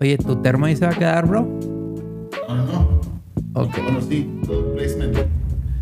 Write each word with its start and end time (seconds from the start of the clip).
Oye, 0.00 0.16
¿tu 0.16 0.36
termo 0.36 0.66
ahí 0.66 0.76
se 0.76 0.86
va 0.86 0.92
a 0.92 0.94
quedar, 0.94 1.26
bro? 1.26 1.42
No, 2.48 2.54
no, 2.54 2.64
no. 2.64 3.00
Ok. 3.54 3.82
Bueno, 3.82 4.00
sí, 4.00 4.30
todo 4.46 4.72
placement. 4.74 5.18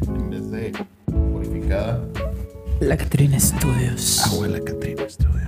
En 0.06 0.30
vez 0.30 0.50
de 0.50 0.72
purificada. 1.04 2.00
La 2.80 2.96
Catrina 2.96 3.38
Studios. 3.38 4.22
Abuela 4.32 4.58
Catrina 4.60 5.02
Studios. 5.06 5.42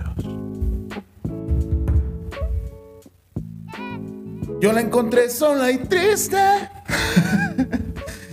Yo 4.60 4.72
la 4.72 4.82
encontré 4.82 5.30
sola 5.30 5.70
y 5.70 5.78
triste. 5.78 6.36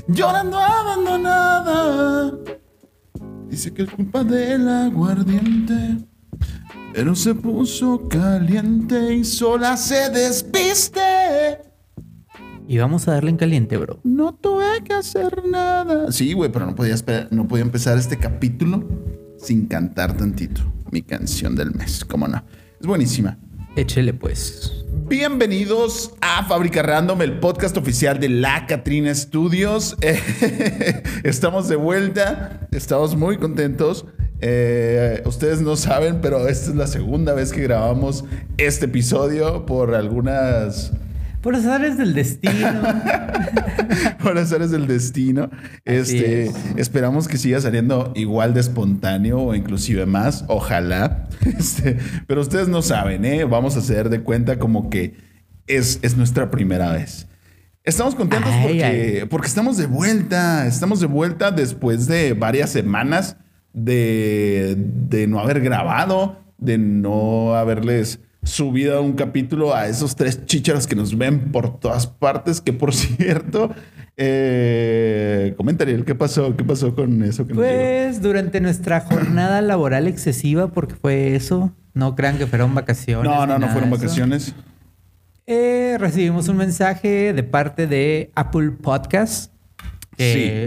Llorando 0.08 0.60
abandonada. 0.60 2.34
Dice 3.48 3.74
que 3.74 3.84
es 3.84 3.90
culpa 3.90 4.26
del 4.26 4.68
aguardiente. 4.68 6.06
Pero 6.96 7.14
se 7.14 7.36
puso 7.36 8.08
caliente 8.08 9.16
y 9.16 9.26
sola 9.26 9.76
se 9.76 10.10
despiste. 10.10 11.02
Y 12.70 12.78
vamos 12.78 13.06
a 13.10 13.12
darle 13.12 13.32
en 13.32 13.38
caliente, 13.38 13.76
bro. 13.76 14.00
No 14.06 14.34
tuve 14.34 14.82
que 14.86 14.94
hacer 14.94 15.44
nada. 15.46 16.10
Sí, 16.14 16.32
güey, 16.32 16.50
pero 16.54 16.66
no 16.66 16.74
podía, 16.74 16.94
esperar- 16.96 17.28
no 17.32 17.50
podía 17.50 17.64
empezar 17.66 17.98
este 17.98 18.18
capítulo 18.18 18.88
sin 19.38 19.66
cantar 19.66 20.16
tantito. 20.16 20.62
Mi 20.90 21.02
canción 21.02 21.54
del 21.58 21.76
mes, 21.76 22.06
cómo 22.06 22.30
no. 22.30 22.42
Es 22.80 22.88
buenísima. 22.88 23.38
Échele, 23.76 24.14
pues. 24.14 24.72
Bienvenidos 25.10 26.14
a 26.22 26.46
Fábrica 26.46 26.82
Random, 26.82 27.22
el 27.22 27.40
podcast 27.40 27.76
oficial 27.76 28.22
de 28.22 28.30
La 28.30 28.66
Catrina 28.68 29.14
Studios. 29.14 29.98
Estamos 31.24 31.68
de 31.68 31.76
vuelta, 31.76 32.70
estamos 32.72 33.18
muy 33.18 33.38
contentos. 33.38 34.06
Eh, 34.42 35.22
ustedes 35.26 35.62
no 35.62 35.76
saben, 35.76 36.20
pero 36.22 36.48
esta 36.48 36.70
es 36.72 36.76
la 36.76 36.88
segunda 36.88 37.34
vez 37.34 37.54
que 37.54 37.62
grabamos 37.62 38.26
este 38.58 38.86
episodio 38.86 39.66
por 39.66 39.96
algunas 39.96 40.92
Por 41.42 41.56
azares 41.56 41.98
del 41.98 42.14
destino. 42.14 42.82
por 44.22 44.38
azares 44.38 44.72
del 44.72 44.88
destino. 44.88 45.50
Este, 45.86 46.48
es. 46.48 46.56
esperamos 46.76 47.28
que 47.28 47.38
siga 47.38 47.62
saliendo 47.62 48.12
igual 48.16 48.54
de 48.54 48.60
espontáneo 48.60 49.40
o 49.40 49.56
inclusive 49.56 50.06
más, 50.06 50.44
ojalá. 50.48 51.28
Este, 51.46 51.98
pero 52.28 52.42
ustedes 52.42 52.68
no 52.68 52.82
saben, 52.82 53.24
¿eh? 53.24 53.44
Vamos 53.44 53.76
a 53.76 53.80
hacer 53.80 54.10
de 54.10 54.22
cuenta 54.22 54.58
como 54.58 54.90
que 54.90 55.14
es, 55.68 56.00
es 56.02 56.18
nuestra 56.18 56.50
primera 56.50 56.92
vez. 56.92 57.28
Estamos 57.84 58.16
contentos 58.16 58.52
Ay, 58.52 58.64
porque, 58.64 58.84
ay. 58.84 59.28
porque 59.30 59.48
estamos 59.48 59.78
de 59.78 59.86
vuelta. 59.86 60.66
Estamos 60.66 61.00
de 61.00 61.06
vuelta 61.06 61.52
después 61.52 62.08
de 62.08 62.34
varias 62.34 62.72
semanas 62.72 63.38
de, 63.76 64.76
de 64.78 65.28
no 65.28 65.40
haber 65.40 65.60
grabado, 65.60 66.40
de 66.58 66.78
no 66.78 67.54
haberles 67.54 68.20
subido 68.44 69.02
un 69.02 69.14
capítulo 69.14 69.76
a 69.76 69.88
esos 69.88 70.16
tres 70.16 70.46
chícharos 70.46 70.88
que 70.88 70.96
nos 70.96 71.18
ven 71.18 71.52
por 71.52 71.80
todas 71.80 72.08
partes. 72.08 72.62
Que 72.62 72.74
por 72.74 72.94
cierto, 72.96 73.72
eh, 74.18 75.54
comenta, 75.58 75.84
Ariel, 75.84 76.06
¿qué 76.06 76.16
pasó? 76.16 76.56
¿Qué 76.56 76.64
pasó 76.64 76.96
con 76.96 77.22
eso 77.24 77.46
que? 77.46 77.54
Pues 77.54 78.22
durante 78.22 78.62
nuestra 78.62 79.02
jornada 79.02 79.62
laboral 79.62 80.08
excesiva, 80.08 80.72
porque 80.72 80.96
fue 80.96 81.36
eso, 81.36 81.74
no 81.94 82.16
crean 82.16 82.38
que 82.38 82.48
fueron 82.48 82.74
vacaciones. 82.74 83.30
No, 83.30 83.46
no, 83.46 83.60
no 83.60 83.68
fueron 83.70 83.92
vacaciones. 83.92 84.56
Eh, 85.48 85.98
recibimos 86.00 86.48
un 86.48 86.58
mensaje 86.58 87.34
de 87.34 87.44
parte 87.44 87.88
de 87.88 88.32
Apple 88.36 88.72
Podcast. 88.72 89.52
Que 90.18 90.66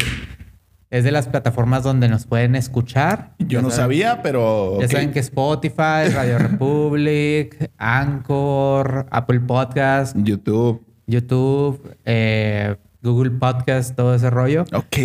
Es 0.91 1.05
de 1.05 1.12
las 1.12 1.28
plataformas 1.28 1.83
donde 1.83 2.08
nos 2.08 2.25
pueden 2.27 2.55
escuchar. 2.55 3.34
Yo 3.39 3.47
Ya 3.58 3.62
no 3.62 3.69
saben- 3.70 3.77
sabía, 3.77 4.22
pero. 4.22 4.81
Ya 4.81 4.89
saben 4.89 5.12
que 5.12 5.19
Spotify, 5.20 6.08
Radio 6.14 6.39
Republic, 6.48 7.70
Anchor, 7.77 9.06
Apple 9.11 9.41
Podcast, 9.41 10.16
YouTube. 10.19 10.82
YouTube, 11.06 11.94
eh, 12.06 12.77
Google 13.03 13.32
Podcast, 13.32 13.94
todo 13.97 14.15
ese 14.15 14.31
rollo. 14.31 14.65
Ok. 14.72 14.97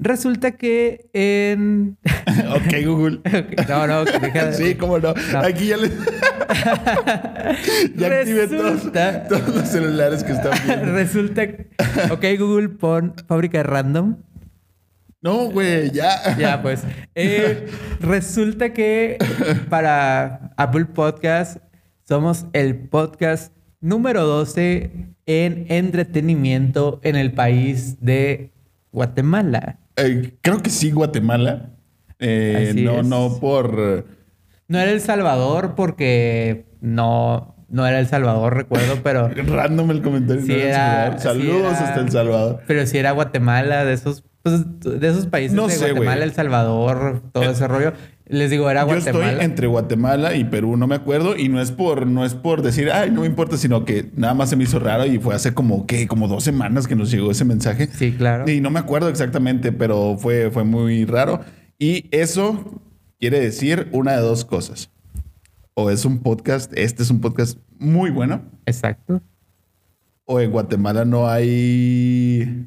Resulta 0.00 0.52
que 0.52 1.08
en... 1.12 1.98
ok, 2.50 2.84
Google. 2.86 3.20
no, 3.68 3.86
no, 3.86 4.04
deja 4.04 4.46
de- 4.46 4.54
Sí, 4.54 4.74
cómo 4.74 4.98
no. 4.98 5.14
No. 5.32 5.38
Aquí 5.38 5.68
ya 5.68 5.76
le. 5.76 5.88
ya 7.96 8.06
activé 8.06 8.46
Resulta- 8.46 9.28
todos 9.28 9.54
los 9.54 9.68
celulares 9.68 10.24
que 10.24 10.32
están 10.32 10.52
viendo. 10.66 10.92
Resulta... 10.92 11.42
Ok, 12.10 12.24
Google, 12.38 12.68
pon 12.70 13.14
fábrica 13.28 13.58
de 13.58 13.64
random. 13.64 14.16
No, 15.22 15.50
güey, 15.50 15.90
ya. 15.92 16.36
Ya, 16.36 16.60
pues. 16.62 16.82
Eh, 17.14 17.68
resulta 18.00 18.72
que 18.72 19.18
para 19.70 20.52
Apple 20.56 20.86
Podcast 20.86 21.58
somos 22.08 22.46
el 22.52 22.76
podcast 22.88 23.52
número 23.80 24.24
12 24.24 24.90
en 25.26 25.66
entretenimiento 25.68 27.00
en 27.04 27.14
el 27.16 27.32
país 27.32 27.98
de 28.00 28.52
Guatemala. 28.90 29.78
Eh, 29.96 30.34
creo 30.40 30.60
que 30.60 30.70
sí, 30.70 30.90
Guatemala. 30.90 31.70
Eh, 32.18 32.72
no, 32.76 33.00
es. 33.00 33.06
no 33.06 33.38
por. 33.40 34.06
No 34.68 34.78
era 34.78 34.90
El 34.90 35.00
Salvador 35.00 35.74
porque 35.76 36.66
no, 36.80 37.54
no 37.68 37.86
era 37.86 38.00
El 38.00 38.06
Salvador, 38.08 38.56
recuerdo, 38.56 38.98
pero, 39.04 39.28
Random 39.36 39.90
el 39.92 40.02
comentario. 40.02 40.42
Sí 40.42 40.48
no 40.48 40.54
era- 40.54 41.06
El 41.12 41.18
Salvador. 41.20 41.20
Saludos 41.20 41.72
sí 41.76 41.76
era- 41.78 41.88
hasta 41.88 42.00
El 42.00 42.10
Salvador. 42.10 42.60
pero 42.66 42.86
sí 42.86 42.98
era 42.98 43.10
Guatemala, 43.12 43.84
de 43.84 43.92
esos, 43.92 44.24
pues, 44.42 44.64
de 45.00 45.08
esos 45.08 45.26
países 45.26 45.54
No 45.54 45.66
de 45.68 45.74
sé, 45.74 45.92
Guatemala. 45.92 46.24
El 46.24 46.32
Salvador, 46.32 47.22
todo 47.32 47.44
ese 47.44 47.66
rollo. 47.68 47.92
Les 48.26 48.50
digo, 48.50 48.70
era 48.70 48.82
Yo 48.82 48.86
Guatemala. 48.86 49.30
estoy 49.32 49.44
entre 49.44 49.66
Guatemala 49.66 50.34
y 50.34 50.44
Perú, 50.44 50.76
no 50.76 50.86
me 50.86 50.94
acuerdo, 50.94 51.36
y 51.36 51.48
no 51.48 51.60
es 51.60 51.70
por, 51.70 52.06
no 52.06 52.24
es 52.24 52.34
por 52.34 52.62
decir, 52.62 52.90
ay, 52.90 53.10
no 53.10 53.20
me 53.22 53.26
importa, 53.26 53.56
sino 53.58 53.84
que 53.84 54.10
nada 54.16 54.32
más 54.32 54.48
se 54.48 54.56
me 54.56 54.64
hizo 54.64 54.78
raro 54.78 55.04
y 55.06 55.18
fue 55.18 55.34
hace 55.34 55.52
como 55.52 55.86
que, 55.86 56.06
como 56.08 56.28
dos 56.28 56.42
semanas 56.44 56.86
que 56.86 56.94
nos 56.96 57.10
llegó 57.10 57.30
ese 57.30 57.44
mensaje. 57.44 57.88
Sí, 57.92 58.12
claro. 58.12 58.48
Y 58.50 58.60
no 58.60 58.70
me 58.70 58.78
acuerdo 58.78 59.08
exactamente, 59.08 59.70
pero 59.72 60.16
fue, 60.18 60.50
fue 60.50 60.64
muy 60.64 61.04
raro. 61.04 61.40
Y 61.78 62.08
eso 62.10 62.80
quiere 63.18 63.38
decir 63.40 63.88
una 63.92 64.12
de 64.12 64.22
dos 64.22 64.44
cosas. 64.44 64.90
O 65.74 65.90
es 65.90 66.04
un 66.04 66.20
podcast, 66.20 66.72
este 66.76 67.02
es 67.02 67.10
un 67.10 67.20
podcast 67.20 67.58
muy 67.78 68.10
bueno, 68.10 68.42
Exacto. 68.66 69.20
o 70.24 70.40
en 70.40 70.50
Guatemala 70.52 71.04
no 71.04 71.28
hay, 71.28 72.66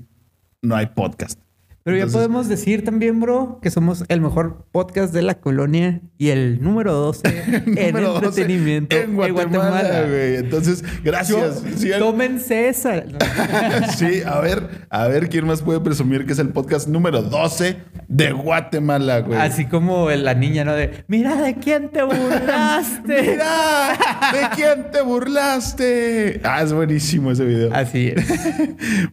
no 0.61 0.75
hay 0.75 0.87
podcast. 0.87 1.39
Pero 1.85 1.97
ya 1.99 2.07
podemos 2.07 2.49
decir 2.49 2.83
también, 2.83 3.19
bro, 3.19 3.59
que 3.61 3.69
somos 3.69 4.05
el 4.07 4.19
mejor 4.19 4.65
podcast 4.71 5.13
de 5.13 5.21
la 5.21 5.35
colonia 5.35 6.01
y 6.17 6.29
el 6.29 6.59
número 6.63 6.91
12 6.93 7.21
en 7.47 7.75
Número 7.93 8.13
12 8.13 8.25
entretenimiento 8.25 8.95
en 8.95 9.13
Guatemala, 9.15 10.01
güey. 10.07 10.37
Entonces, 10.37 10.83
gracias. 11.03 11.63
Yo- 11.63 11.69
Sí, 11.77 11.91
tómense 11.99 12.69
esa. 12.69 13.03
Sí, 13.97 14.21
a 14.25 14.39
ver, 14.39 14.87
a 14.89 15.07
ver 15.07 15.29
quién 15.29 15.45
más 15.45 15.61
puede 15.61 15.79
presumir 15.79 16.25
que 16.25 16.33
es 16.33 16.39
el 16.39 16.49
podcast 16.49 16.87
número 16.87 17.21
12 17.21 17.77
de 18.07 18.31
Guatemala, 18.31 19.19
güey. 19.19 19.37
Así 19.39 19.65
como 19.65 20.09
la 20.09 20.33
niña, 20.33 20.63
¿no? 20.65 20.73
De, 20.73 21.03
mira, 21.07 21.35
¿de 21.39 21.53
quién 21.53 21.89
te 21.89 22.01
burlaste? 22.03 23.21
¡Mira! 23.21 23.95
¿De 24.33 24.55
quién 24.55 24.89
te 24.91 25.03
burlaste? 25.03 26.41
Ah, 26.43 26.63
es 26.63 26.73
buenísimo 26.73 27.29
ese 27.29 27.45
video. 27.45 27.71
Así 27.71 28.07
es. 28.15 28.25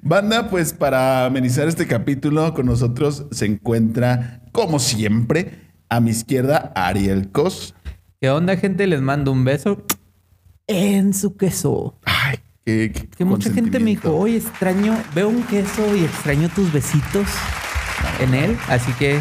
Banda, 0.01 0.49
pues 0.49 0.73
para 0.73 1.27
amenizar 1.27 1.69
este 1.69 1.87
capítulo 1.87 2.55
con 2.63 2.67
nosotros 2.69 3.27
se 3.33 3.47
encuentra, 3.47 4.41
como 4.53 4.79
siempre, 4.79 5.73
a 5.89 5.99
mi 5.99 6.13
izquierda 6.13 6.73
Ariel 6.77 7.33
Cos. 7.33 7.75
¿Qué 8.21 8.31
onda, 8.31 8.57
gente? 8.57 8.87
Les 8.87 9.01
mando 9.01 9.33
un 9.33 9.43
beso 9.43 9.85
en 10.69 11.13
su 11.13 11.37
queso. 11.37 11.99
Ay, 12.05 12.37
qué, 12.65 12.93
qué 12.93 13.09
Que 13.09 13.25
mucha 13.25 13.53
gente 13.53 13.81
me 13.81 13.87
dijo, 13.87 14.17
oye, 14.17 14.37
extraño, 14.37 14.97
veo 15.13 15.29
un 15.29 15.43
queso 15.43 15.97
y 15.97 16.05
extraño 16.05 16.49
tus 16.51 16.73
besitos 16.73 17.27
en 18.21 18.35
él. 18.35 18.57
Así 18.69 18.93
que 18.93 19.19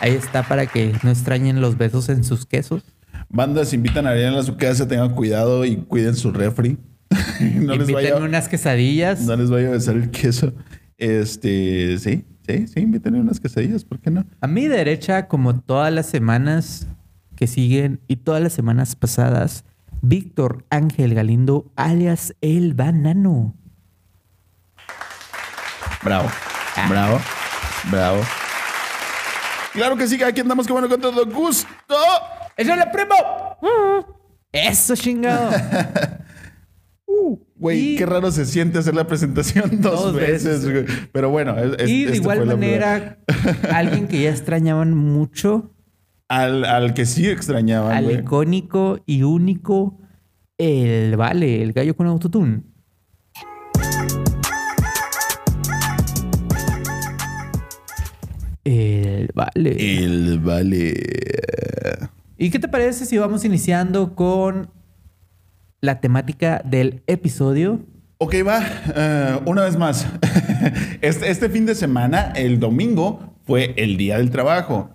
ahí 0.00 0.12
está 0.12 0.42
para 0.42 0.66
que 0.66 0.92
no 1.02 1.08
extrañen 1.10 1.62
los 1.62 1.78
besos 1.78 2.10
en 2.10 2.24
sus 2.24 2.44
quesos. 2.44 2.82
Banda, 3.30 3.64
si 3.64 3.76
invitan 3.76 4.06
a 4.06 4.10
Ariel 4.10 4.36
a 4.36 4.42
su 4.42 4.58
casa, 4.58 4.86
tengan 4.86 5.14
cuidado 5.14 5.64
y 5.64 5.76
cuiden 5.76 6.14
su 6.14 6.30
refri. 6.30 6.76
no, 7.40 7.74
les 7.74 7.88
Inviten 7.88 7.94
vaya, 7.94 8.16
unas 8.16 8.48
quesadillas. 8.48 9.22
no 9.22 9.34
les 9.34 9.48
vaya 9.48 9.68
a 9.68 9.70
besar 9.70 9.96
el 9.96 10.10
queso. 10.10 10.52
Este, 10.98 11.98
sí, 11.98 12.24
sí, 12.46 12.66
sí, 12.66 12.80
invítenle 12.80 13.20
unas 13.20 13.40
quesadillas, 13.40 13.84
¿por 13.84 13.98
qué 13.98 14.10
no? 14.10 14.24
A 14.40 14.46
mi 14.46 14.68
derecha, 14.68 15.28
como 15.28 15.60
todas 15.60 15.92
las 15.92 16.06
semanas 16.06 16.86
que 17.34 17.46
siguen 17.46 18.00
y 18.08 18.16
todas 18.16 18.42
las 18.42 18.52
semanas 18.52 18.96
pasadas, 18.96 19.64
Víctor 20.02 20.64
Ángel 20.70 21.14
Galindo, 21.14 21.72
alias 21.76 22.34
El 22.40 22.74
Banano. 22.74 23.54
Bravo, 26.02 26.28
bravo, 26.88 27.20
bravo. 27.90 28.22
Claro 29.72 29.96
que 29.96 30.06
sí, 30.06 30.22
aquí 30.22 30.40
andamos, 30.40 30.66
que 30.66 30.72
bueno, 30.72 30.88
con 30.88 31.00
todo 31.00 31.26
gusto. 31.26 31.96
¡Échale, 32.56 32.86
primo! 32.92 33.14
Eso, 34.52 34.96
chingado. 34.96 35.50
Güey, 37.58 37.94
Y- 37.94 37.96
qué 37.96 38.04
raro 38.06 38.30
se 38.30 38.44
siente 38.44 38.78
hacer 38.78 38.94
la 38.94 39.06
presentación 39.06 39.64
dos, 39.80 40.12
Dos 40.12 40.14
veces. 40.14 40.66
Pero 41.12 41.30
bueno, 41.30 41.56
es- 41.58 41.88
y 41.88 42.04
de 42.04 42.12
esta 42.12 42.16
igual 42.16 42.46
manera, 42.46 43.18
alguien 43.72 44.08
que 44.08 44.22
ya 44.22 44.30
extrañaban 44.30 44.94
mucho. 44.94 45.72
Al, 46.28 46.64
al 46.64 46.92
que 46.92 47.06
sí 47.06 47.28
extrañaban, 47.28 47.92
al 47.96 48.10
icónico 48.10 48.98
y 49.06 49.22
único 49.22 50.00
El 50.58 51.16
Vale, 51.16 51.62
el 51.62 51.72
gallo 51.72 51.94
con 51.96 52.08
autotune. 52.08 52.62
El 58.64 59.28
Vale. 59.34 60.02
El 60.04 60.40
Vale. 60.40 60.94
¿Y 62.38 62.50
qué 62.50 62.58
te 62.58 62.68
parece 62.68 63.06
si 63.06 63.16
vamos 63.16 63.44
iniciando 63.44 64.14
con 64.14 64.70
la 65.80 66.00
temática 66.00 66.62
del 66.64 67.02
episodio? 67.06 67.80
Ok, 68.18 68.34
va. 68.46 68.62
eh, 68.94 69.40
una 69.44 69.64
vez 69.64 69.76
más. 69.76 70.06
este, 71.00 71.30
este 71.30 71.48
fin 71.48 71.66
de 71.66 71.74
semana, 71.74 72.32
el 72.34 72.58
domingo, 72.58 73.34
fue 73.46 73.74
el 73.76 73.96
Día 73.96 74.18
del 74.18 74.30
Trabajo. 74.30 74.90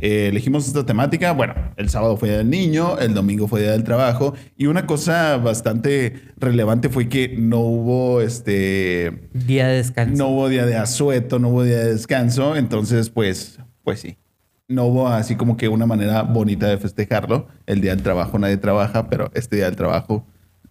Eh, 0.00 0.28
elegimos 0.28 0.66
esta 0.66 0.84
temática. 0.84 1.32
Bueno, 1.32 1.54
el 1.76 1.88
sábado 1.88 2.16
fue 2.16 2.28
Día 2.28 2.38
del 2.38 2.50
Niño, 2.50 2.98
el 2.98 3.14
domingo 3.14 3.48
fue 3.48 3.62
Día 3.62 3.72
del 3.72 3.84
Trabajo. 3.84 4.34
Y 4.56 4.66
una 4.66 4.86
cosa 4.86 5.38
bastante 5.38 6.20
relevante 6.36 6.88
fue 6.88 7.08
que 7.08 7.34
no 7.36 7.60
hubo 7.60 8.20
este. 8.20 9.28
Día 9.32 9.68
de 9.68 9.76
descanso. 9.76 10.16
No 10.16 10.28
hubo 10.28 10.48
día 10.48 10.66
de 10.66 10.76
asueto, 10.76 11.38
no 11.38 11.48
hubo 11.48 11.62
día 11.64 11.78
de 11.78 11.94
descanso. 11.94 12.56
Entonces, 12.56 13.10
pues, 13.10 13.58
pues 13.82 14.00
sí. 14.00 14.18
No 14.68 14.84
hubo 14.86 15.06
así 15.08 15.36
como 15.36 15.56
que 15.56 15.68
una 15.68 15.86
manera 15.86 16.22
bonita 16.22 16.66
de 16.66 16.76
festejarlo. 16.78 17.46
El 17.66 17.80
día 17.80 17.92
del 17.94 18.02
trabajo 18.02 18.38
nadie 18.38 18.56
trabaja, 18.56 19.08
pero 19.08 19.30
este 19.34 19.56
día 19.56 19.66
del 19.66 19.76
trabajo, 19.76 20.26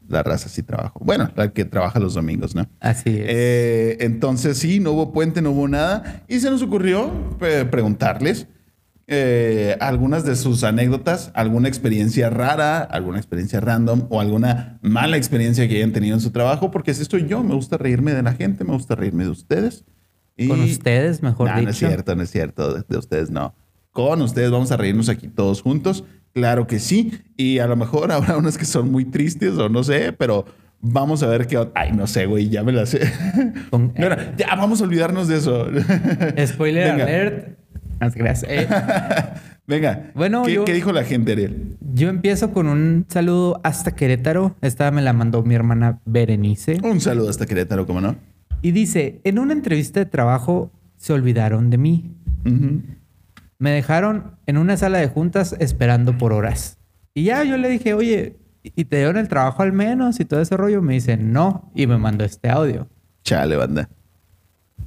la 0.09 0.21
raza 0.21 0.49
sí 0.49 0.63
trabaja. 0.63 0.93
Bueno, 0.99 1.31
la 1.35 1.53
que 1.53 1.63
trabaja 1.63 1.99
los 1.99 2.13
domingos, 2.13 2.55
¿no? 2.55 2.67
Así 2.81 3.09
es. 3.11 3.25
Eh, 3.29 3.97
entonces 4.01 4.57
sí, 4.57 4.81
no 4.81 4.91
hubo 4.91 5.13
puente, 5.13 5.41
no 5.41 5.51
hubo 5.51 5.67
nada. 5.69 6.23
Y 6.27 6.41
se 6.41 6.49
nos 6.51 6.61
ocurrió 6.61 7.09
eh, 7.39 7.65
preguntarles 7.71 8.47
eh, 9.07 9.77
algunas 9.79 10.25
de 10.25 10.35
sus 10.35 10.65
anécdotas, 10.65 11.31
alguna 11.33 11.69
experiencia 11.69 12.29
rara, 12.29 12.79
alguna 12.81 13.17
experiencia 13.17 13.61
random 13.61 14.07
o 14.09 14.19
alguna 14.19 14.77
mala 14.81 15.15
experiencia 15.15 15.69
que 15.69 15.77
hayan 15.77 15.93
tenido 15.93 16.15
en 16.15 16.21
su 16.21 16.31
trabajo, 16.31 16.69
porque 16.69 16.91
así 16.91 17.01
estoy 17.01 17.27
yo, 17.27 17.43
me 17.43 17.55
gusta 17.55 17.77
reírme 17.77 18.13
de 18.13 18.23
la 18.23 18.33
gente, 18.33 18.65
me 18.65 18.73
gusta 18.73 18.95
reírme 18.95 19.23
de 19.23 19.29
ustedes. 19.29 19.85
Y- 20.35 20.49
Con 20.49 20.59
ustedes, 20.59 21.23
mejor 21.23 21.47
dicho. 21.47 21.63
no 21.63 21.69
es 21.69 21.77
cierto, 21.77 22.15
no 22.17 22.23
es 22.23 22.29
cierto, 22.29 22.73
de, 22.73 22.83
de 22.89 22.97
ustedes 22.97 23.29
no. 23.29 23.55
Con 23.95 24.21
ustedes 24.21 24.51
vamos 24.51 24.73
a 24.73 24.77
reírnos 24.77 25.07
aquí 25.07 25.29
todos 25.29 25.61
juntos, 25.61 26.03
claro 26.33 26.67
que 26.67 26.79
sí. 26.79 27.13
Y 27.37 27.59
a 27.59 27.67
lo 27.67 27.77
mejor 27.77 28.11
habrá 28.11 28.35
unas 28.35 28.57
que 28.57 28.65
son 28.65 28.91
muy 28.91 29.05
tristes 29.05 29.53
o 29.57 29.69
no 29.69 29.85
sé, 29.85 30.11
pero 30.11 30.43
vamos 30.81 31.23
a 31.23 31.27
ver 31.27 31.47
qué... 31.47 31.65
Ay, 31.75 31.93
no 31.93 32.05
sé, 32.05 32.25
güey, 32.25 32.49
ya 32.49 32.61
me 32.61 32.73
las 32.73 32.89
sé. 32.89 33.09
Con- 33.69 33.93
Mira, 33.97 34.33
ya 34.37 34.53
vamos 34.57 34.81
a 34.81 34.83
olvidarnos 34.83 35.29
de 35.29 35.37
eso. 35.37 35.67
Spoiler 36.45 36.91
Venga. 36.91 37.03
alert. 37.05 37.57
No 38.01 38.11
te 38.11 38.19
creas. 38.19 38.45
Eh, 38.49 38.67
Venga, 39.65 40.11
Bueno, 40.13 40.43
¿qué, 40.43 40.53
yo- 40.55 40.65
qué 40.65 40.73
dijo 40.73 40.91
la 40.91 41.05
gente, 41.05 41.31
Ariel? 41.31 41.77
yo 41.93 42.09
empiezo 42.09 42.51
con 42.51 42.67
un 42.67 43.05
saludo 43.07 43.61
hasta 43.63 43.95
Querétaro. 43.95 44.57
Esta 44.61 44.91
me 44.91 45.01
la 45.01 45.13
mandó 45.13 45.41
mi 45.43 45.55
hermana 45.55 46.01
Berenice. 46.05 46.79
Un 46.83 46.99
saludo 46.99 47.29
hasta 47.29 47.45
Querétaro, 47.45 47.87
¿cómo 47.87 48.01
no? 48.01 48.17
Y 48.61 48.71
dice, 48.71 49.21
en 49.23 49.39
una 49.39 49.53
entrevista 49.53 50.01
de 50.01 50.05
trabajo 50.05 50.69
se 50.97 51.13
olvidaron 51.13 51.69
de 51.69 51.77
mí. 51.77 52.11
Ujú. 52.45 52.81
Me 53.57 53.71
dejaron 53.71 54.37
en 54.45 54.57
una 54.57 54.77
sala 54.77 54.99
de 54.99 55.07
juntas 55.07 55.55
esperando 55.59 56.17
por 56.17 56.33
horas. 56.33 56.77
Y 57.13 57.25
ya 57.25 57.43
yo 57.43 57.57
le 57.57 57.69
dije, 57.69 57.93
oye, 57.93 58.35
¿y 58.63 58.85
te 58.85 58.97
dieron 58.97 59.17
el 59.17 59.27
trabajo 59.27 59.63
al 59.63 59.71
menos? 59.71 60.19
Y 60.19 60.25
todo 60.25 60.41
ese 60.41 60.57
rollo. 60.57 60.81
Me 60.81 60.93
dice, 60.93 61.17
no. 61.17 61.71
Y 61.73 61.87
me 61.87 61.97
mandó 61.97 62.25
este 62.25 62.49
audio. 62.49 62.87
Chale, 63.23 63.55
banda. 63.55 63.89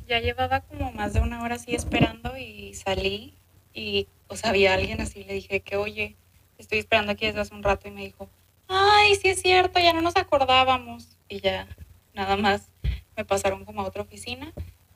Ya 0.06 0.20
llevaba 0.20 0.61
como 0.61 0.93
más 0.93 1.15
de 1.15 1.20
una 1.20 1.43
hora 1.43 1.56
así 1.56 1.75
esperando 1.75 2.37
y 2.37 2.75
salí 2.75 3.35
y 3.75 4.09
o 4.29 4.37
sea, 4.37 4.50
había 4.50 4.75
alguien 4.75 5.00
así, 5.00 5.25
le 5.25 5.35
dije 5.35 5.61
que 5.61 5.76
oye, 5.76 6.17
estoy 6.59 6.79
esperando 6.79 7.12
aquí 7.12 7.26
desde 7.26 7.41
hace 7.41 7.55
un 7.55 7.62
rato 7.62 7.88
y 7.88 7.91
me 7.91 8.05
dijo, 8.05 8.29
ay, 8.69 9.15
sí 9.17 9.29
es 9.29 9.41
cierto, 9.41 9.81
ya 9.81 9.93
no 9.93 10.03
nos 10.03 10.17
acordábamos 10.17 11.17
y 11.29 11.41
ya 11.41 11.67
nada 12.15 12.37
más 12.37 12.69
me 13.17 13.25
pasaron 13.25 13.65
como 13.65 13.81
a 13.81 13.85
otra 13.85 14.03
oficina, 14.03 14.53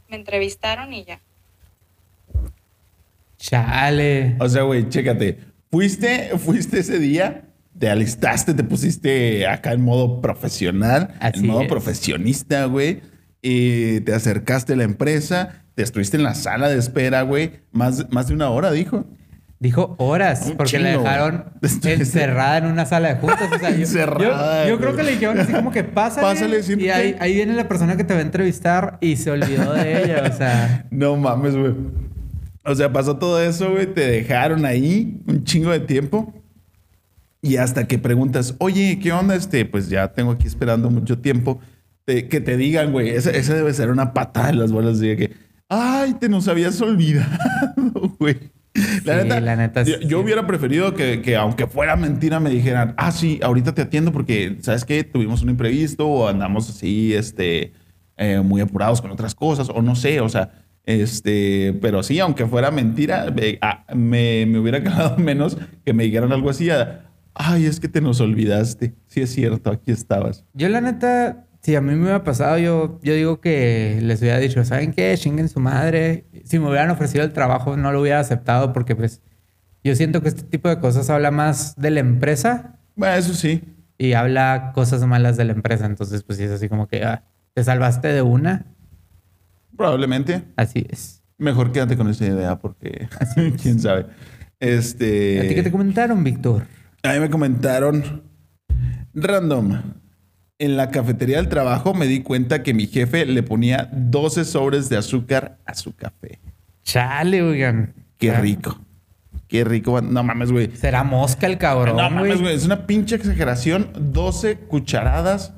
me 0.09 0.17
entrevistaron 0.17 0.93
y 0.93 1.05
ya. 1.05 1.21
Chale. 3.43 4.37
O 4.39 4.49
sea, 4.49 4.63
güey, 4.63 4.89
chécate. 4.89 5.39
Fuiste, 5.71 6.31
fuiste 6.39 6.79
ese 6.79 6.99
día, 7.01 7.43
te 7.77 7.89
alistaste, 7.91 8.55
te 8.55 8.63
pusiste 8.63 9.49
acá 9.49 9.73
en 9.73 9.81
modo 9.83 10.21
profesional, 10.21 11.09
Así 11.19 11.41
en 11.41 11.47
modo 11.49 11.63
es. 11.63 11.69
profesionista, 11.69 12.67
güey. 12.67 13.01
Y 13.43 14.01
te 14.03 14.15
acercaste 14.15 14.75
a 14.75 14.77
la 14.77 14.85
empresa, 14.85 15.65
te 15.75 15.83
estuviste 15.83 16.17
en 16.17 16.23
la 16.23 16.35
sala 16.35 16.69
de 16.69 16.79
espera, 16.79 17.23
güey. 17.23 17.53
Más, 17.73 18.07
más 18.13 18.29
de 18.29 18.35
una 18.35 18.49
hora, 18.51 18.71
dijo. 18.71 19.07
Dijo 19.59 19.97
horas, 19.99 20.47
Un 20.51 20.57
porque 20.57 20.79
la 20.79 20.91
dejaron 20.91 21.45
encerrada 21.85 22.59
en 22.59 22.67
una 22.67 22.85
sala 22.87 23.15
de 23.15 23.21
juntas. 23.21 23.51
O 23.53 23.59
sea, 23.59 23.71
yo- 23.71 23.77
Encerrada, 23.77 24.65
Yo, 24.65 24.71
yo 24.71 24.79
creo 24.79 24.95
que 24.95 25.03
le 25.03 25.13
dijeron 25.13 25.41
así 25.41 25.53
como 25.53 25.73
que 25.73 25.83
pásale. 25.83 26.27
Pásale, 26.27 26.59
y 26.61 26.63
siéntate. 26.63 26.93
ahí, 26.93 27.17
ahí 27.19 27.35
viene 27.35 27.55
la 27.55 27.67
persona 27.67 27.97
que 27.97 28.05
te 28.05 28.15
va 28.15 28.21
a 28.21 28.23
entrevistar 28.23 28.99
y 29.01 29.17
se 29.17 29.31
olvidó 29.33 29.73
de 29.73 30.05
ella. 30.05 30.29
O 30.33 30.37
sea, 30.37 30.87
No 30.93 31.17
mames, 31.17 31.57
güey. 31.57 31.75
O 32.65 32.75
sea, 32.75 32.93
pasó 32.93 33.17
todo 33.17 33.41
eso, 33.43 33.71
güey. 33.73 33.87
Te 33.93 34.07
dejaron 34.07 34.65
ahí 34.65 35.21
un 35.27 35.45
chingo 35.45 35.71
de 35.71 35.81
tiempo. 35.81 36.33
Y 37.41 37.57
hasta 37.57 37.89
que 37.89 37.99
preguntas, 37.99 38.55
oye, 38.59 38.99
¿qué 39.03 39.13
onda? 39.13 39.35
Este, 39.35 39.65
pues 39.65 39.89
ya 39.89 40.13
tengo 40.13 40.31
aquí 40.33 40.47
esperando 40.47 40.91
mucho 40.91 41.19
tiempo. 41.19 41.61
Te- 42.05 42.29
que 42.29 42.41
te 42.41 42.57
digan, 42.57 42.93
güey, 42.93 43.11
esa, 43.11 43.31
esa 43.31 43.55
debe 43.55 43.73
ser 43.75 43.91
una 43.91 44.13
patada 44.15 44.51
en 44.51 44.59
las 44.61 44.71
bolas 44.73 45.01
de 45.01 45.17
que, 45.17 45.33
ay, 45.69 46.15
te 46.15 46.29
nos 46.29 46.47
habías 46.49 46.81
olvidado, 46.81 48.15
güey. 48.21 48.39
La 49.05 49.19
Sí, 49.19 49.23
neta, 49.25 49.41
la 49.41 49.57
neta, 49.57 49.83
yo, 49.83 49.97
sí. 49.99 50.07
yo 50.07 50.21
hubiera 50.21 50.47
preferido 50.47 50.95
que, 50.95 51.21
que 51.21 51.37
aunque 51.37 51.67
fuera 51.67 51.95
mentira, 51.97 52.41
me 52.41 52.49
dijeran, 52.49 52.95
ah, 52.97 53.13
sí, 53.13 53.39
ahorita 53.43 53.75
te 53.75 53.83
atiendo 53.83 54.13
porque, 54.13 54.57
¿sabes 54.61 54.85
qué? 54.85 55.05
Tuvimos 55.05 55.43
un 55.43 55.51
imprevisto 55.51 56.07
o 56.07 56.27
andamos 56.29 56.71
así, 56.71 57.13
este, 57.13 57.73
eh, 58.17 58.41
muy 58.41 58.61
apurados 58.63 59.03
con 59.03 59.11
otras 59.11 59.35
cosas, 59.35 59.69
o 59.69 59.83
no 59.83 59.95
sé, 59.95 60.21
o 60.21 60.29
sea, 60.29 60.65
este, 60.87 61.79
pero 61.81 62.03
sí, 62.03 62.19
aunque 62.21 62.47
fuera 62.47 62.71
mentira, 62.71 63.31
me, 63.35 63.59
ah, 63.63 63.85
me- 63.95 64.47
me 64.47 64.59
hubiera 64.59 64.83
calado 64.85 65.17
menos 65.19 65.57
que 65.85 65.93
me 65.93 66.05
dijeran 66.05 66.33
algo 66.33 66.51
así, 66.51 66.71
a, 66.71 67.11
ay, 67.35 67.67
es 67.67 67.81
que 67.81 67.89
te 67.89 68.01
nos 68.01 68.21
olvidaste. 68.21 68.95
Sí, 69.07 69.21
es 69.23 69.31
cierto, 69.33 69.71
aquí 69.71 69.91
estabas. 69.93 70.45
yo 70.55 70.69
la 70.69 70.81
neta, 70.81 71.47
si 71.63 71.77
a 71.77 71.81
mí 71.81 71.95
me 71.95 72.03
hubiera 72.03 72.25
pasado, 72.25 72.59
yo, 72.59 72.99
yo 73.03 73.15
digo 73.15 73.41
que 73.41 73.99
les 74.03 74.21
hubiera 74.21 74.39
dicho, 74.39 74.65
¿saben 74.65 74.93
qué? 74.93 75.15
Chinguen 75.17 75.49
su 75.49 75.61
madre. 75.61 76.25
Si 76.45 76.59
me 76.59 76.69
hubieran 76.69 76.91
ofrecido 76.91 77.23
el 77.25 77.33
trabajo, 77.33 77.77
no 77.77 77.93
lo 77.93 78.01
hubiera 78.01 78.19
aceptado 78.21 78.73
porque 78.73 78.97
pues 78.97 79.23
yo 79.85 79.95
siento 79.95 80.23
que 80.23 80.29
este 80.29 80.43
tipo 80.43 80.69
de 80.69 80.79
cosas 80.81 81.09
habla 81.11 81.31
más 81.31 81.77
de 81.77 81.91
la 81.91 82.01
empresa 82.01 82.79
Bueno, 82.97 83.15
eso 83.17 83.35
sí. 83.35 83.63
y 83.99 84.13
habla 84.15 84.73
cosas 84.75 85.05
malas 85.07 85.37
de 85.37 85.45
la 85.45 85.53
empresa. 85.53 85.87
Entonces, 85.87 86.25
pues 86.25 86.39
sí 86.39 86.45
es 86.45 86.51
así 86.51 86.69
como 86.69 86.89
que 86.89 87.05
ah, 87.05 87.25
te 87.55 87.63
salvaste 87.63 88.09
de 88.09 88.23
una. 88.23 88.67
Probablemente. 89.77 90.45
Así 90.57 90.87
es. 90.89 91.23
Mejor 91.39 91.73
quédate 91.73 91.97
con 91.97 92.09
esa 92.09 92.27
idea 92.27 92.59
porque 92.59 93.09
quién 93.63 93.81
sabe. 93.81 94.07
Este. 94.61 95.41
¿A 95.41 95.49
ti 95.49 95.55
qué 95.55 95.63
te 95.63 95.71
comentaron, 95.73 96.23
Víctor? 96.23 96.67
A 97.03 97.13
mí 97.15 97.21
me 97.21 97.31
comentaron 97.31 98.23
random. 99.15 99.81
En 100.59 100.77
la 100.77 100.91
cafetería 100.91 101.39
del 101.39 101.49
trabajo 101.49 101.93
me 101.95 102.07
di 102.07 102.23
cuenta 102.23 102.63
que 102.63 102.73
mi 102.73 102.87
jefe 102.87 103.27
le 103.27 103.43
ponía 103.43 103.91
12 103.93 104.45
sobres 104.45 104.89
de 104.89 104.97
azúcar 104.97 105.59
a 105.67 105.75
su 105.75 105.97
café. 105.97 106.39
Chale, 106.85 107.43
oigan. 107.43 107.95
Qué 108.19 108.31
Ah, 108.31 108.41
rico. 108.41 108.79
Qué 109.49 109.65
rico. 109.65 110.01
No 110.01 110.23
mames, 110.23 110.53
güey. 110.53 110.71
Será 110.77 111.03
mosca 111.03 111.49
el 111.49 111.59
cabrón, 111.59 111.97
No 111.97 112.09
mames, 112.11 112.27
güey. 112.35 112.41
güey. 112.43 112.55
Es 112.55 112.65
una 112.65 112.87
pinche 112.87 113.17
exageración. 113.17 113.89
12 113.99 114.59
cucharadas. 114.59 115.53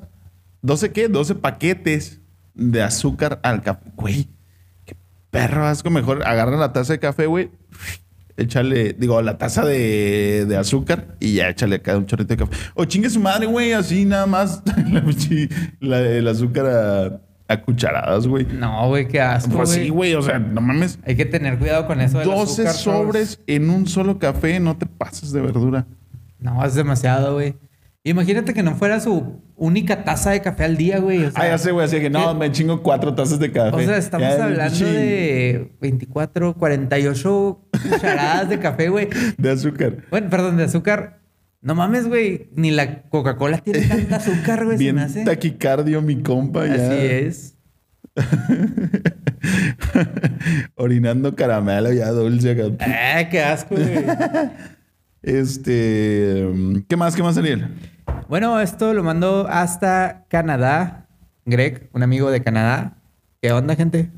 ¿12 0.63 0.91
qué? 0.91 1.07
12 1.07 1.35
paquetes 1.35 2.21
de 2.55 2.81
azúcar 2.81 3.39
al 3.43 3.61
café. 3.61 3.91
Güey, 3.95 4.29
qué 4.85 4.95
perro 5.29 5.65
asco. 5.67 5.89
Mejor 5.89 6.25
agarra 6.25 6.57
la 6.57 6.73
taza 6.73 6.93
de 6.93 6.99
café, 6.99 7.25
güey. 7.27 7.51
Échale, 8.37 8.91
digo, 8.93 9.21
la 9.21 9.37
taza 9.37 9.63
de, 9.65 10.45
de 10.45 10.57
azúcar 10.57 11.15
y 11.21 11.35
ya 11.35 11.47
échale 11.49 11.77
acá 11.77 11.97
un 11.97 12.05
chorrito 12.05 12.35
de 12.35 12.37
café. 12.45 12.53
O 12.73 12.83
chingue 12.83 13.09
su 13.09 13.19
madre, 13.21 13.45
güey, 13.45 13.71
así 13.71 14.03
nada 14.03 14.25
más. 14.25 14.61
la 15.79 15.99
el 16.01 16.27
azúcar 16.27 16.65
a, 16.65 17.21
a 17.53 17.61
cucharadas, 17.61 18.27
güey. 18.27 18.45
No, 18.45 18.89
güey, 18.89 19.07
qué 19.07 19.21
asco, 19.21 19.51
Pues 19.51 19.69
güey. 19.69 19.83
sí, 19.85 19.89
güey, 19.89 20.13
o 20.15 20.21
sea, 20.21 20.39
no 20.39 20.59
mames. 20.59 20.99
Hay 21.05 21.15
que 21.15 21.25
tener 21.25 21.57
cuidado 21.57 21.87
con 21.87 22.01
eso 22.01 22.19
del 22.19 22.27
12 22.27 22.67
azúcar, 22.67 22.73
sobres 22.73 23.39
en 23.47 23.69
un 23.69 23.87
solo 23.87 24.19
café, 24.19 24.59
no 24.59 24.75
te 24.75 24.85
pases 24.85 25.31
de 25.31 25.39
verdura. 25.41 25.85
No, 26.39 26.63
es 26.65 26.75
demasiado, 26.75 27.35
güey. 27.35 27.55
Imagínate 28.07 28.53
que 28.53 28.61
no 28.61 28.75
fuera 28.75 28.99
su 28.99 29.41
única 29.55 30.03
taza 30.03 30.29
de 30.29 30.39
café 30.41 30.63
al 30.63 30.77
día, 30.77 30.99
güey. 30.99 31.23
O 31.25 31.31
sea, 31.31 31.41
ah, 31.43 31.47
ya 31.47 31.57
sé, 31.57 31.71
güey. 31.71 31.85
Así 31.87 31.99
que 31.99 32.11
no, 32.11 32.33
¿qué? 32.33 32.35
me 32.39 32.51
chingo 32.51 32.83
cuatro 32.83 33.15
tazas 33.15 33.39
de 33.39 33.51
café. 33.51 33.75
O 33.75 33.79
sea, 33.81 33.97
estamos 33.97 34.27
Ya, 34.27 34.43
hablando 34.43 34.75
pinche 34.77 34.85
de 34.85 35.71
24, 35.81 36.53
48 36.55 37.67
cucharadas 37.89 38.47
de 38.49 38.59
café, 38.59 38.89
güey. 38.89 39.09
De 39.39 39.49
azúcar. 39.49 40.03
Bueno, 40.11 40.29
perdón, 40.29 40.55
de 40.57 40.65
azúcar. 40.65 41.19
No 41.61 41.73
mames, 41.73 42.07
güey. 42.07 42.51
Ni 42.55 42.69
la 42.69 43.01
Coca-Cola 43.09 43.57
tiene 43.57 43.81
tanta 43.87 44.15
azúcar, 44.17 44.65
güey. 44.65 44.77
Se 44.77 44.83
Bien 44.83 44.95
me 44.97 45.01
hace. 45.01 45.23
taquicardio, 45.25 46.03
mi 46.03 46.21
compa. 46.21 46.67
Ya. 46.67 46.73
Así 46.75 46.97
es. 47.07 47.57
Orinando 50.75 51.35
caramelo 51.35 51.91
ya 51.91 52.11
dulce. 52.11 52.55
Ah, 52.81 53.27
qué 53.31 53.41
asco, 53.41 53.75
güey. 53.75 54.05
Este. 55.25 56.47
¿Qué 56.87 56.95
más? 56.95 57.15
¿Qué 57.15 57.23
más, 57.23 57.35
Daniel? 57.35 57.67
Bueno, 58.29 58.61
esto 58.61 58.93
lo 58.93 59.03
mandó 59.03 59.47
hasta 59.47 60.23
Canadá. 60.29 61.07
Greg, 61.45 61.89
un 61.93 62.03
amigo 62.03 62.29
de 62.29 62.43
Canadá. 62.43 62.97
¿Qué 63.41 63.51
onda, 63.51 63.75
gente? 63.75 64.11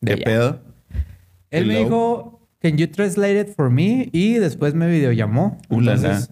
De 0.00 0.06
¿Qué 0.06 0.12
allá. 0.12 0.24
pedo? 0.24 0.60
Él 1.50 1.66
me 1.66 1.78
dijo, 1.78 2.48
can 2.60 2.76
you 2.76 2.86
translate 2.86 3.40
it 3.40 3.48
for 3.56 3.70
me? 3.70 4.08
Y 4.12 4.34
después 4.34 4.74
me 4.74 4.88
videollamó. 4.88 5.58
Ulala. 5.68 5.96
Entonces, 5.96 6.30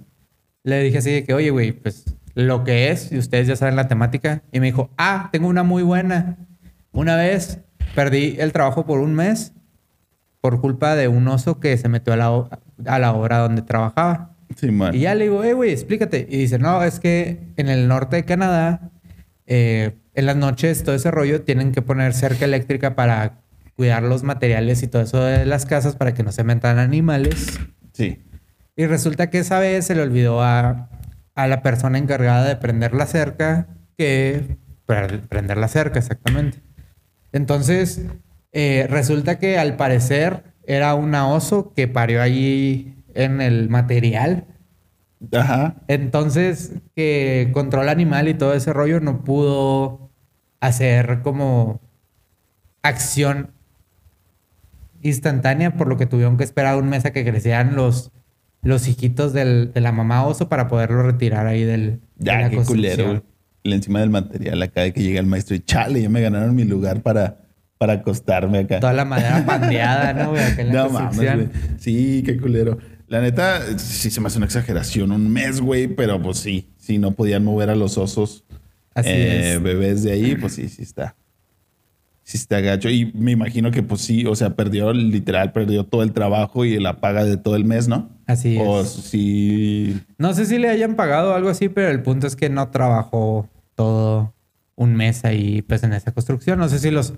le 0.62 0.80
dije 0.80 0.98
así 0.98 1.10
de 1.10 1.24
que, 1.24 1.34
oye, 1.34 1.50
güey, 1.50 1.72
pues 1.72 2.14
lo 2.34 2.62
que 2.62 2.90
es, 2.90 3.10
y 3.10 3.18
ustedes 3.18 3.48
ya 3.48 3.56
saben 3.56 3.74
la 3.74 3.88
temática. 3.88 4.44
Y 4.52 4.60
me 4.60 4.66
dijo, 4.66 4.90
ah, 4.96 5.28
tengo 5.32 5.48
una 5.48 5.64
muy 5.64 5.82
buena. 5.82 6.36
Una 6.92 7.16
vez 7.16 7.58
perdí 7.96 8.36
el 8.38 8.52
trabajo 8.52 8.86
por 8.86 9.00
un 9.00 9.12
mes 9.14 9.54
por 10.40 10.60
culpa 10.60 10.94
de 10.94 11.08
un 11.08 11.26
oso 11.28 11.60
que 11.60 11.76
se 11.76 11.88
metió 11.88 12.12
a 12.12 12.16
la, 12.16 12.60
a 12.86 12.98
la 12.98 13.12
obra 13.12 13.38
donde 13.38 13.62
trabajaba. 13.62 14.36
Sí, 14.56 14.70
man. 14.70 14.94
Y 14.94 15.00
ya 15.00 15.14
le 15.14 15.24
digo, 15.24 15.44
eh, 15.44 15.52
güey, 15.52 15.70
explícate. 15.70 16.26
Y 16.28 16.38
dice, 16.38 16.58
no, 16.58 16.82
es 16.82 17.00
que 17.00 17.38
en 17.56 17.68
el 17.68 17.88
norte 17.88 18.16
de 18.16 18.24
Canadá, 18.24 18.90
eh, 19.46 19.96
en 20.14 20.26
las 20.26 20.36
noches, 20.36 20.82
todo 20.82 20.94
ese 20.94 21.10
rollo, 21.10 21.42
tienen 21.42 21.72
que 21.72 21.82
poner 21.82 22.12
cerca 22.14 22.44
eléctrica 22.44 22.94
para 22.94 23.40
cuidar 23.76 24.02
los 24.02 24.22
materiales 24.24 24.82
y 24.82 24.88
todo 24.88 25.02
eso 25.02 25.22
de 25.22 25.46
las 25.46 25.66
casas 25.66 25.96
para 25.96 26.12
que 26.14 26.22
no 26.22 26.32
se 26.32 26.44
metan 26.44 26.78
animales. 26.78 27.58
Sí. 27.92 28.22
Y 28.76 28.86
resulta 28.86 29.30
que 29.30 29.38
esa 29.38 29.58
vez 29.58 29.86
se 29.86 29.94
le 29.94 30.02
olvidó 30.02 30.42
a, 30.42 30.90
a 31.34 31.46
la 31.46 31.62
persona 31.62 31.98
encargada 31.98 32.46
de 32.46 32.56
prender 32.56 32.92
la 32.94 33.06
cerca 33.06 33.68
que... 33.96 34.58
pre- 34.84 35.18
Prender 35.18 35.56
la 35.58 35.68
cerca, 35.68 35.98
exactamente. 35.98 36.58
Entonces, 37.32 38.02
eh, 38.52 38.86
resulta 38.90 39.38
que 39.38 39.58
al 39.58 39.76
parecer 39.76 40.42
era 40.74 40.94
una 40.94 41.28
oso 41.28 41.72
que 41.74 41.88
parió 41.88 42.22
allí 42.22 42.94
en 43.14 43.40
el 43.40 43.68
material. 43.68 44.46
Ajá. 45.32 45.74
Entonces, 45.88 46.72
que 46.94 47.50
controla 47.52 47.92
animal 47.92 48.28
y 48.28 48.34
todo 48.34 48.54
ese 48.54 48.72
rollo 48.72 49.00
no 49.00 49.22
pudo 49.24 50.10
hacer 50.60 51.20
como 51.22 51.80
acción 52.82 53.50
instantánea, 55.02 55.76
por 55.76 55.88
lo 55.88 55.96
que 55.96 56.06
tuvieron 56.06 56.36
que 56.36 56.44
esperar 56.44 56.76
un 56.76 56.88
mes 56.88 57.04
a 57.04 57.12
que 57.12 57.24
crecieran 57.24 57.74
los, 57.74 58.12
los 58.62 58.86
hijitos 58.88 59.32
del- 59.32 59.72
de 59.72 59.80
la 59.80 59.92
mamá 59.92 60.24
oso 60.26 60.48
para 60.48 60.68
poderlo 60.68 61.02
retirar 61.02 61.46
ahí 61.46 61.64
del. 61.64 62.00
de 62.16 62.26
Ya, 62.26 62.40
la 62.42 62.50
qué 62.50 62.56
culero, 62.58 63.22
encima 63.64 64.00
del 64.00 64.10
material 64.10 64.62
acá 64.62 64.82
de 64.82 64.92
que 64.92 65.02
llega 65.02 65.20
el 65.20 65.26
maestro 65.26 65.54
y 65.56 65.60
chale, 65.60 66.02
ya 66.02 66.08
me 66.08 66.20
ganaron 66.20 66.54
mi 66.54 66.64
lugar 66.64 67.02
para, 67.02 67.38
para 67.80 67.94
acostarme 67.94 68.58
acá. 68.58 68.78
Toda 68.78 68.92
la 68.92 69.06
madera 69.06 69.42
pandeada, 69.46 70.12
¿no? 70.12 70.30
güey? 70.32 70.42
Acá 70.42 70.60
en 70.60 70.68
la 70.68 70.74
No 70.74 70.90
mames, 70.90 71.16
güey. 71.18 71.48
Sí, 71.78 72.22
qué 72.26 72.36
culero. 72.36 72.76
La 73.08 73.22
neta, 73.22 73.62
sí 73.78 74.10
se 74.10 74.20
me 74.20 74.26
hace 74.26 74.36
una 74.36 74.44
exageración. 74.44 75.12
Un 75.12 75.32
mes, 75.32 75.62
güey, 75.62 75.88
pero 75.88 76.20
pues 76.20 76.36
sí. 76.36 76.68
Si 76.76 76.98
no 76.98 77.12
podían 77.12 77.42
mover 77.42 77.70
a 77.70 77.74
los 77.74 77.96
osos 77.96 78.44
Así 78.94 79.08
eh, 79.10 79.54
es. 79.54 79.62
bebés 79.62 80.02
de 80.02 80.12
ahí, 80.12 80.36
pues 80.36 80.52
sí, 80.56 80.68
sí 80.68 80.82
está. 80.82 81.16
Sí 82.22 82.36
está 82.36 82.60
gacho. 82.60 82.90
Y 82.90 83.10
me 83.14 83.30
imagino 83.32 83.70
que 83.70 83.82
pues 83.82 84.02
sí, 84.02 84.26
o 84.26 84.36
sea, 84.36 84.50
perdió, 84.50 84.92
literal, 84.92 85.52
perdió 85.52 85.84
todo 85.84 86.02
el 86.02 86.12
trabajo 86.12 86.66
y 86.66 86.78
la 86.78 87.00
paga 87.00 87.24
de 87.24 87.38
todo 87.38 87.56
el 87.56 87.64
mes, 87.64 87.88
¿no? 87.88 88.10
Así 88.26 88.58
O 88.60 88.82
es. 88.82 88.90
sí. 88.90 89.98
No 90.18 90.34
sé 90.34 90.44
si 90.44 90.58
le 90.58 90.68
hayan 90.68 90.96
pagado 90.96 91.34
algo 91.34 91.48
así, 91.48 91.70
pero 91.70 91.88
el 91.88 92.02
punto 92.02 92.26
es 92.26 92.36
que 92.36 92.50
no 92.50 92.68
trabajó 92.68 93.48
todo 93.74 94.34
un 94.76 94.94
mes 94.96 95.24
ahí, 95.24 95.62
pues 95.62 95.82
en 95.82 95.94
esa 95.94 96.12
construcción. 96.12 96.58
No 96.58 96.68
sé 96.68 96.78
si 96.78 96.90
los 96.90 97.14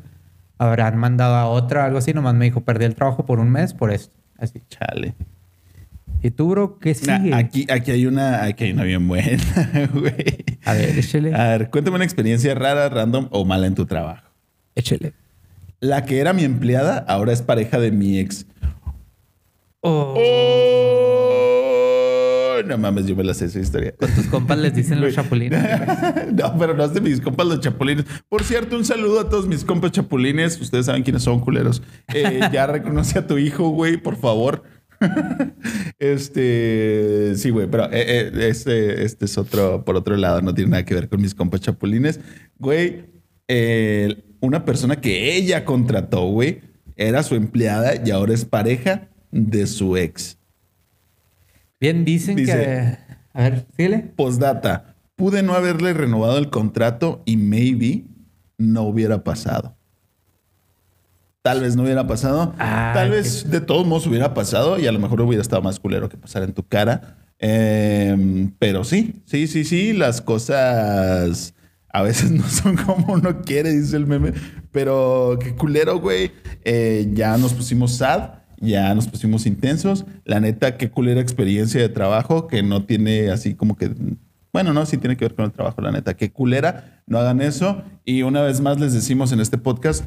habrán 0.62 0.96
mandado 0.96 1.34
a 1.36 1.46
otra, 1.46 1.84
algo 1.84 1.98
así. 1.98 2.12
Nomás 2.12 2.34
me 2.34 2.44
dijo, 2.46 2.60
perdí 2.62 2.84
el 2.84 2.94
trabajo 2.94 3.24
por 3.26 3.38
un 3.40 3.50
mes 3.50 3.74
por 3.74 3.90
esto. 3.92 4.14
Así. 4.38 4.60
Chale. 4.68 5.14
¿Y 6.24 6.30
tú, 6.30 6.50
bro, 6.50 6.78
qué 6.78 6.96
Nah, 7.06 7.18
sigue? 7.18 7.34
aquí, 7.34 7.66
aquí 7.70 7.90
hay 7.90 8.06
una, 8.06 8.44
aquí 8.44 8.64
hay 8.64 8.72
una 8.72 8.84
bien 8.84 9.06
buena, 9.08 9.42
güey. 9.92 10.44
A 10.64 10.72
ver, 10.74 10.96
échele. 10.98 11.34
A 11.34 11.48
ver, 11.48 11.70
cuéntame 11.70 11.96
una 11.96 12.04
experiencia 12.04 12.54
rara, 12.54 12.88
random 12.88 13.28
o 13.32 13.44
mala 13.44 13.66
en 13.66 13.74
tu 13.74 13.86
trabajo. 13.86 14.28
Échele. 14.76 15.14
La 15.80 16.04
que 16.04 16.20
era 16.20 16.32
mi 16.32 16.44
empleada 16.44 16.98
ahora 17.08 17.32
es 17.32 17.42
pareja 17.42 17.78
de 17.80 17.90
mi 17.90 18.18
ex. 18.20 18.46
Oh, 19.80 20.14
Oh, 20.16 21.31
no 22.62 22.78
mames, 22.78 23.06
yo 23.06 23.16
me 23.16 23.24
la 23.24 23.34
sé 23.34 23.46
esa 23.46 23.60
historia. 23.60 23.94
tus 23.96 24.26
compas 24.26 24.58
les 24.58 24.74
dicen 24.74 25.00
los 25.00 25.14
chapulines. 25.14 25.62
no, 26.32 26.58
pero 26.58 26.74
no 26.74 26.84
es 26.84 26.94
de 26.94 27.00
mis 27.00 27.20
compas 27.20 27.46
los 27.46 27.60
chapulines. 27.60 28.04
Por 28.28 28.42
cierto, 28.42 28.76
un 28.76 28.84
saludo 28.84 29.20
a 29.20 29.28
todos 29.28 29.46
mis 29.46 29.64
compas 29.64 29.92
chapulines. 29.92 30.60
Ustedes 30.60 30.86
saben 30.86 31.02
quiénes 31.02 31.22
son, 31.22 31.40
culeros. 31.40 31.82
Eh, 32.14 32.40
ya 32.52 32.66
reconoce 32.66 33.18
a 33.18 33.26
tu 33.26 33.38
hijo, 33.38 33.68
güey, 33.70 33.96
por 33.96 34.16
favor. 34.16 34.62
este, 35.98 37.34
sí, 37.36 37.50
güey, 37.50 37.66
pero 37.68 37.86
eh, 37.86 38.04
eh, 38.06 38.32
este, 38.48 39.04
este 39.04 39.24
es 39.24 39.36
otro, 39.36 39.84
por 39.84 39.96
otro 39.96 40.16
lado, 40.16 40.42
no 40.42 40.54
tiene 40.54 40.70
nada 40.70 40.84
que 40.84 40.94
ver 40.94 41.08
con 41.08 41.20
mis 41.20 41.34
compas 41.34 41.60
chapulines. 41.60 42.20
Güey, 42.58 43.10
una 44.40 44.64
persona 44.64 45.00
que 45.00 45.36
ella 45.36 45.64
contrató, 45.64 46.26
güey, 46.26 46.60
era 46.96 47.22
su 47.22 47.34
empleada 47.34 47.94
y 48.04 48.10
ahora 48.10 48.32
es 48.32 48.44
pareja 48.44 49.08
de 49.30 49.66
su 49.66 49.96
ex. 49.96 50.38
Bien 51.82 52.04
dicen 52.06 52.36
Dice- 52.36 52.52
que... 52.54 53.12
A 53.34 53.42
ver, 53.42 53.66
síguele. 53.76 53.98
Postdata, 54.16 54.94
pude 55.16 55.42
no 55.42 55.54
haberle 55.54 55.92
renovado 55.92 56.38
el 56.38 56.48
contrato 56.48 57.22
y 57.26 57.36
maybe 57.36 58.04
no 58.56 58.82
hubiera 58.82 59.24
pasado. 59.24 59.76
Tal 61.42 61.60
vez 61.60 61.74
no 61.74 61.82
hubiera 61.82 62.06
pasado. 62.06 62.54
Tal 62.56 63.10
qué- 63.10 63.16
vez 63.16 63.50
de 63.50 63.60
todos 63.60 63.86
modos 63.86 64.06
hubiera 64.06 64.32
pasado 64.32 64.78
y 64.78 64.86
a 64.86 64.92
lo 64.92 65.00
mejor 65.00 65.20
hubiera 65.22 65.42
estado 65.42 65.60
más 65.60 65.80
culero 65.80 66.08
que 66.08 66.16
pasar 66.16 66.44
en 66.44 66.52
tu 66.52 66.62
cara. 66.62 67.18
Eh, 67.40 68.48
pero 68.60 68.84
sí, 68.84 69.20
sí, 69.24 69.48
sí, 69.48 69.64
sí, 69.64 69.92
las 69.92 70.20
cosas 70.20 71.54
a 71.88 72.02
veces 72.02 72.30
no 72.30 72.48
son 72.48 72.76
como 72.76 73.14
uno 73.14 73.42
quiere, 73.42 73.72
dice 73.72 73.96
el 73.96 74.06
meme. 74.06 74.34
Pero 74.70 75.36
qué 75.42 75.56
culero, 75.56 75.98
güey. 75.98 76.30
Eh, 76.64 77.08
ya 77.12 77.36
nos 77.38 77.54
pusimos 77.54 77.96
sad, 77.96 78.41
ya 78.62 78.94
nos 78.94 79.08
pusimos 79.08 79.44
intensos. 79.44 80.06
La 80.24 80.40
neta, 80.40 80.78
qué 80.78 80.90
culera 80.90 81.20
experiencia 81.20 81.80
de 81.80 81.88
trabajo 81.90 82.46
que 82.46 82.62
no 82.62 82.84
tiene 82.84 83.30
así 83.30 83.54
como 83.54 83.76
que. 83.76 83.90
Bueno, 84.52 84.72
no, 84.72 84.86
sí 84.86 84.96
tiene 84.98 85.16
que 85.16 85.24
ver 85.26 85.34
con 85.34 85.44
el 85.44 85.52
trabajo, 85.52 85.80
la 85.82 85.92
neta. 85.92 86.14
Qué 86.14 86.30
culera, 86.30 87.02
no 87.06 87.18
hagan 87.18 87.40
eso. 87.42 87.82
Y 88.04 88.22
una 88.22 88.40
vez 88.42 88.60
más 88.60 88.78
les 88.80 88.92
decimos 88.92 89.32
en 89.32 89.40
este 89.40 89.58
podcast, 89.58 90.04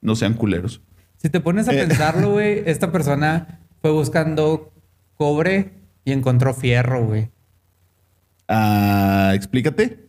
no 0.00 0.16
sean 0.16 0.34
culeros. 0.34 0.80
Si 1.16 1.28
te 1.28 1.40
pones 1.40 1.68
a 1.68 1.72
Eh. 1.74 1.78
pensarlo, 1.86 2.30
güey, 2.32 2.62
esta 2.66 2.90
persona 2.92 3.60
fue 3.82 3.90
buscando 3.92 4.72
cobre 5.16 5.72
y 6.04 6.12
encontró 6.12 6.54
fierro, 6.54 7.04
güey. 7.06 7.30
Ah, 8.46 9.32
explícate. 9.34 10.06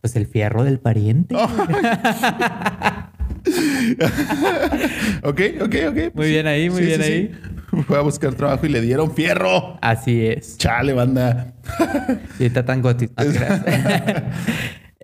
Pues 0.00 0.16
el 0.16 0.26
fierro 0.26 0.64
del 0.64 0.78
pariente. 0.80 1.34
Oh. 1.44 3.11
ok, 5.22 5.40
ok, 5.62 5.74
ok. 5.88 6.14
Muy 6.14 6.28
bien 6.28 6.46
ahí, 6.46 6.70
muy 6.70 6.82
bien 6.82 7.00
ahí. 7.00 7.30
Fue 7.86 7.98
a 7.98 8.02
buscar 8.02 8.34
trabajo 8.34 8.66
y 8.66 8.68
le 8.68 8.80
dieron 8.80 9.14
fierro. 9.14 9.78
Así 9.80 10.26
es. 10.26 10.58
Chale, 10.58 10.92
banda. 10.92 11.54
Y 12.38 12.44
está 12.44 12.64
tan 12.64 12.82
gotito. 12.82 13.14
Gracias. 13.16 13.64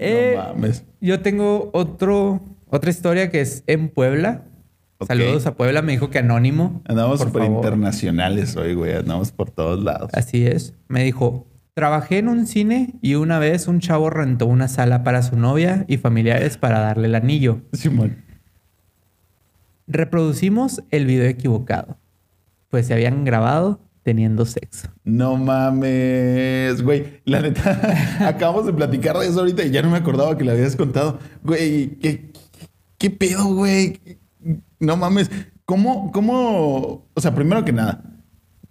Eh, 0.00 0.34
no 0.36 0.54
mames. 0.54 0.84
yo 1.00 1.20
tengo 1.20 1.70
otro, 1.72 2.40
otra 2.68 2.90
historia 2.90 3.30
que 3.30 3.40
es 3.40 3.64
en 3.66 3.88
Puebla. 3.88 4.44
Saludos 5.06 5.46
a 5.46 5.54
Puebla. 5.54 5.82
Me 5.82 5.92
dijo 5.92 6.10
que 6.10 6.18
anónimo. 6.18 6.82
Andamos 6.84 7.24
por 7.24 7.44
internacionales 7.44 8.56
hoy, 8.56 8.74
güey. 8.74 8.94
Andamos 8.94 9.32
por 9.32 9.50
todos 9.50 9.82
lados. 9.82 10.10
Así 10.12 10.46
es. 10.46 10.74
Me 10.88 11.04
dijo, 11.04 11.46
trabajé 11.74 12.18
en 12.18 12.28
un 12.28 12.46
cine 12.46 12.94
y 13.02 13.14
una 13.14 13.38
vez 13.38 13.68
un 13.68 13.80
chavo 13.80 14.10
rentó 14.10 14.46
una 14.46 14.68
sala 14.68 15.04
para 15.04 15.22
su 15.22 15.36
novia 15.36 15.84
y 15.86 15.96
familiares 15.96 16.58
para 16.58 16.80
darle 16.80 17.06
el 17.06 17.14
anillo. 17.14 17.62
Simón. 17.72 18.27
Reproducimos 19.88 20.82
el 20.90 21.06
video 21.06 21.26
equivocado, 21.26 21.96
pues 22.68 22.86
se 22.86 22.92
habían 22.92 23.24
grabado 23.24 23.80
teniendo 24.02 24.44
sexo. 24.44 24.88
No 25.04 25.36
mames, 25.38 26.82
güey. 26.82 27.20
La 27.24 27.40
neta, 27.40 27.80
acabamos 28.28 28.66
de 28.66 28.74
platicar 28.74 29.16
de 29.16 29.26
eso 29.26 29.40
ahorita 29.40 29.64
y 29.64 29.70
ya 29.70 29.80
no 29.80 29.88
me 29.88 29.96
acordaba 29.96 30.36
que 30.36 30.44
le 30.44 30.52
habías 30.52 30.76
contado. 30.76 31.18
Güey, 31.42 31.98
¿qué, 32.98 33.10
pedo, 33.10 33.46
güey? 33.46 33.98
No 34.78 34.98
mames. 34.98 35.30
¿Cómo, 35.64 36.12
cómo? 36.12 37.08
O 37.14 37.20
sea, 37.22 37.34
primero 37.34 37.64
que 37.64 37.72
nada, 37.72 38.04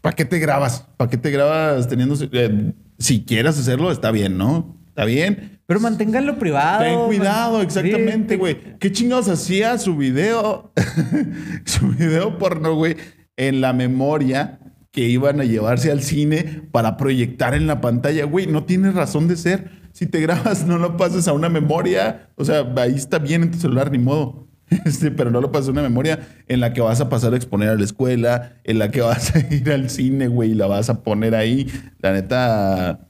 ¿para 0.02 0.16
qué 0.16 0.24
te 0.26 0.38
grabas? 0.38 0.86
¿Para 0.98 1.10
qué 1.10 1.18
te 1.18 1.32
grabas 1.32 1.88
teniendo... 1.88 2.16
eh, 2.32 2.74
si 3.00 3.26
quieres 3.26 3.58
hacerlo, 3.58 3.92
está 3.92 4.12
bien, 4.12 4.38
¿no? 4.38 4.77
Está 4.98 5.06
bien. 5.06 5.60
Pero 5.68 5.80
manténganlo 5.80 6.40
privado. 6.40 6.84
Ten 6.84 7.06
cuidado, 7.06 7.58
man. 7.58 7.68
exactamente, 7.68 8.34
Sí, 8.34 8.40
güey. 8.40 8.58
¿Qué 8.80 8.92
chingados 8.92 9.30
hacía 9.30 9.78
su 9.78 9.96
video? 9.96 10.74
su 11.66 11.90
video 11.90 12.40
porno, 12.40 12.74
güey, 12.74 12.98
en 13.36 13.62
la 13.62 13.74
memoria 13.74 14.58
que 14.92 15.02
iban 15.02 15.40
a 15.40 15.44
llevarse 15.44 15.92
al 15.92 16.02
cine 16.02 16.64
para 16.72 16.98
proyectar 16.98 17.54
en 17.54 17.68
la 17.68 17.80
pantalla. 17.80 18.26
Güey, 18.26 18.48
no 18.48 18.64
tiene 18.64 18.90
razón 18.90 19.28
de 19.28 19.36
ser. 19.36 19.70
Si 19.92 20.08
te 20.08 20.20
grabas, 20.20 20.66
no 20.66 20.80
lo 20.80 20.98
pases 20.98 21.28
a 21.28 21.34
una 21.34 21.50
memoria. 21.50 22.32
O 22.34 22.44
sea, 22.44 22.66
ahí 22.78 22.96
está 22.96 23.20
bien 23.20 23.44
en 23.44 23.52
tu 23.52 23.60
celular, 23.60 23.92
ni 23.92 24.00
modo. 24.00 24.48
Este, 24.84 25.12
pero 25.12 25.30
no 25.30 25.42
lo 25.42 25.52
pases 25.52 25.70
a 25.70 25.74
una 25.74 25.84
memoria 25.84 26.28
en 26.48 26.60
la 26.60 26.74
que 26.74 26.82
vas 26.82 27.00
a 27.02 27.08
pasar 27.08 27.34
a 27.34 27.38
exponer 27.38 27.70
a 27.70 27.76
la 27.76 27.84
escuela, 27.84 28.58
en 28.64 28.80
la 28.80 28.90
que 28.90 29.02
vas 29.02 29.36
a 29.36 29.40
ir 29.54 29.72
al 29.72 29.92
cine, 29.92 30.28
güey, 30.28 30.52
y 30.52 30.56
la 30.56 30.66
vas 30.66 30.90
a 30.90 31.04
poner 31.04 31.36
ahí. 31.36 31.68
La 32.00 32.14
neta, 32.14 33.07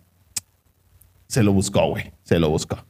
Se 1.27 1.43
lo 1.43 1.53
buscó, 1.53 1.89
güey. 1.89 2.13
Se 2.24 2.39
lo 2.39 2.50
buscó. 2.50 2.86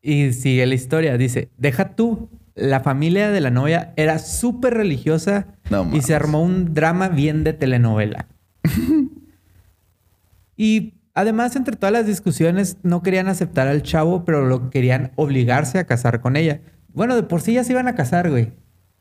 Y 0.00 0.32
sigue 0.32 0.66
la 0.66 0.74
historia. 0.74 1.16
Dice, 1.16 1.50
deja 1.58 1.94
tú. 1.94 2.28
La 2.54 2.80
familia 2.80 3.30
de 3.30 3.40
la 3.40 3.50
novia 3.50 3.94
era 3.96 4.18
súper 4.18 4.74
religiosa 4.74 5.46
No 5.70 5.88
y 5.90 6.02
se 6.02 6.14
armó 6.14 6.42
un 6.42 6.74
drama 6.74 7.08
bien 7.08 7.44
de 7.44 7.54
telenovela. 7.54 8.26
y 10.56 10.92
además, 11.14 11.56
entre 11.56 11.76
todas 11.76 11.94
las 11.94 12.06
discusiones, 12.06 12.76
no 12.82 13.02
querían 13.02 13.28
aceptar 13.28 13.68
al 13.68 13.82
chavo, 13.82 14.26
pero 14.26 14.44
lo 14.44 14.68
querían 14.68 15.12
obligarse 15.16 15.78
a 15.78 15.86
casar 15.86 16.20
con 16.20 16.36
ella. 16.36 16.60
Bueno, 16.92 17.16
de 17.16 17.22
por 17.22 17.40
sí 17.40 17.54
ya 17.54 17.64
se 17.64 17.72
iban 17.72 17.88
a 17.88 17.94
casar, 17.94 18.28
güey. 18.28 18.52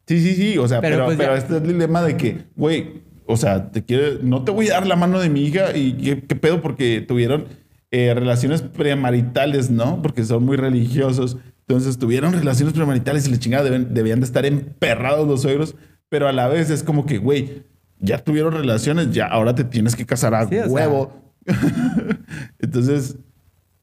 Sí, 0.07 0.21
sí, 0.21 0.35
sí. 0.35 0.57
O 0.57 0.67
sea, 0.69 0.79
Pero, 0.79 0.95
pero, 0.95 1.05
pues, 1.07 1.17
pero 1.17 1.35
este 1.35 1.57
es 1.57 1.61
el 1.61 1.67
dilema 1.67 2.01
de 2.03 2.15
que, 2.15 2.45
güey, 2.55 3.01
o 3.25 3.35
sea, 3.35 3.69
te 3.69 3.83
quiere, 3.83 4.19
no 4.23 4.43
te 4.43 4.51
voy 4.51 4.69
a 4.69 4.73
dar 4.75 4.87
la 4.87 4.95
mano 4.95 5.19
de 5.19 5.29
mi 5.29 5.43
hija 5.43 5.75
y 5.75 5.93
qué, 5.93 6.23
qué 6.23 6.35
pedo 6.35 6.61
porque 6.61 7.01
tuvieron 7.01 7.47
eh, 7.91 8.13
relaciones 8.13 8.61
premaritales, 8.61 9.69
¿no? 9.69 10.01
Porque 10.01 10.23
son 10.25 10.43
muy 10.45 10.57
religiosos. 10.57 11.37
Entonces 11.67 11.97
tuvieron 11.97 12.33
relaciones 12.33 12.73
premaritales 12.73 13.27
y 13.27 13.31
la 13.31 13.37
chingada 13.39 13.69
deben- 13.69 13.87
debían 13.89 14.19
de 14.19 14.25
estar 14.25 14.45
emperrados 14.45 15.27
los 15.27 15.41
suegros, 15.43 15.75
pero 16.09 16.27
a 16.27 16.33
la 16.33 16.47
vez 16.47 16.69
es 16.69 16.83
como 16.83 17.05
que, 17.05 17.17
güey, 17.17 17.63
ya 17.99 18.17
tuvieron 18.17 18.53
relaciones, 18.53 19.11
ya 19.11 19.27
ahora 19.27 19.55
te 19.55 19.63
tienes 19.63 19.95
que 19.95 20.05
casar 20.05 20.33
a 20.33 20.47
Sí, 20.47 20.57
o 20.57 20.63
sea. 20.63 20.71
huevo. 20.71 21.21
Entonces, 22.59 23.17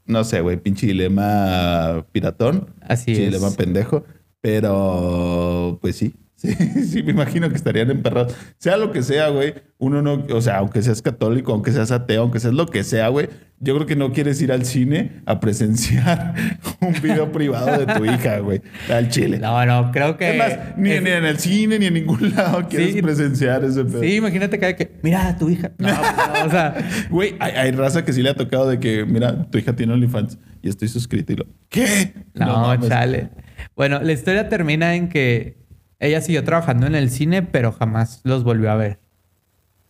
no 0.07 0.25
sé, 0.25 0.41
güey, 0.41 0.57
pinche 0.57 0.87
dilema 0.87 2.05
piratón. 2.13 2.75
Así 2.81 3.07
pinche 3.07 3.27
es. 3.27 3.33
dilema 3.33 3.51
pendejo. 3.57 4.05
Pero, 4.41 5.79
pues 5.81 5.97
sí. 5.97 6.15
Sí, 6.41 6.55
sí, 6.89 7.03
me 7.03 7.11
imagino 7.11 7.49
que 7.49 7.57
estarían 7.57 7.91
emperrados. 7.91 8.33
Sea 8.59 8.77
lo 8.77 8.93
que 8.93 9.03
sea, 9.03 9.29
güey. 9.29 9.55
Uno 9.79 10.03
no, 10.03 10.25
o 10.33 10.41
sea, 10.41 10.59
aunque 10.59 10.83
seas 10.83 11.03
católico, 11.03 11.53
aunque 11.53 11.73
seas 11.73 11.91
ateo, 11.91 12.23
aunque 12.23 12.39
seas 12.39 12.55
lo 12.55 12.67
que 12.67 12.85
sea, 12.85 13.09
güey. 13.09 13.29
Yo 13.61 13.75
creo 13.75 13.87
que 13.89 13.97
no 13.97 14.13
quieres 14.13 14.41
ir 14.41 14.53
al 14.53 14.65
cine 14.65 15.21
a 15.27 15.41
presenciar 15.41 16.35
un 16.81 16.93
video 17.03 17.33
privado 17.33 17.85
de 17.85 17.93
tu 17.93 18.05
hija, 18.05 18.39
güey. 18.39 18.61
Al 18.89 19.09
chile. 19.09 19.41
No, 19.41 19.67
no, 19.67 19.91
creo 19.91 20.17
que. 20.17 20.31
es 20.31 20.39
más, 20.39 20.77
ni, 20.79 20.93
es- 20.93 21.03
ni 21.03 21.11
en 21.11 21.25
el 21.25 21.39
cine 21.41 21.77
ni 21.81 21.87
en 21.87 21.95
ningún 21.95 22.33
lado 22.37 22.69
quieres 22.69 22.93
Sí. 22.93 23.03
presenciar 23.03 23.65
ese 23.65 23.85
pedo. 23.85 24.01
Sí, 24.01 24.15
imagínate 24.15 24.61
que, 24.61 24.67
hay 24.67 24.75
que. 24.77 24.93
Mira 25.03 25.27
a 25.27 25.37
tu 25.39 25.51
hija. 25.51 25.73
No, 25.79 25.89
no, 25.89 26.47
o 26.47 26.51
sea. 26.51 26.77
Güey, 27.11 27.35
hay, 27.41 27.51
hay 27.53 27.71
raza 27.73 28.05
que 28.05 28.13
sí 28.13 28.23
le 28.23 28.31
ha 28.31 28.35
tocado 28.35 28.69
de 28.69 28.79
que, 28.79 29.05
mira, 29.05 29.51
tu 29.51 29.59
hija 29.59 29.75
tiene 29.75 29.93
OnlyFans 29.93 30.39
y 30.63 30.69
estoy 30.69 30.87
suscrito 30.87 31.33
y 31.33 31.37
lo. 31.37 31.47
¿Qué? 31.69 32.15
No, 32.35 32.77
chale. 32.89 33.31
Bueno, 33.75 34.01
la 34.01 34.13
historia 34.13 34.49
termina 34.49 34.95
en 34.95 35.09
que 35.09 35.58
ella 36.01 36.21
siguió 36.21 36.45
trabajando 36.45 36.87
en 36.87 36.95
el 36.95 37.11
cine, 37.11 37.43
pero 37.43 37.73
jamás 37.73 38.21
los 38.25 38.45
volvió 38.45 38.71
a 38.71 38.77
ver. 38.77 38.99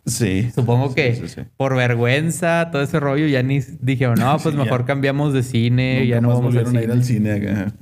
Sí. 0.07 0.51
Supongo 0.55 0.89
Sí, 0.89 0.95
que 0.95 1.15
sí, 1.17 1.29
sí. 1.29 1.43
por 1.57 1.77
vergüenza, 1.77 2.71
todo 2.73 2.81
ese 2.83 2.99
rollo, 2.99 3.27
ya 3.27 3.43
ni 3.43 3.61
dijeron, 3.81 4.15
no, 4.19 4.39
pues 4.39 4.55
mejor 4.55 4.81
ya. 4.81 4.87
cambiamos 4.87 5.35
de 5.35 5.43
cine, 5.43 6.01
Nunca 6.01 6.09
ya 6.09 6.21
no 6.23 6.29
vamos 6.29 6.41
al 6.57 6.65
volvieron 6.65 6.77
a 6.77 6.83
ir 6.83 6.91
al 6.91 7.05
cine. 7.05 7.35
cine 7.37 7.51
acá. 7.51 7.75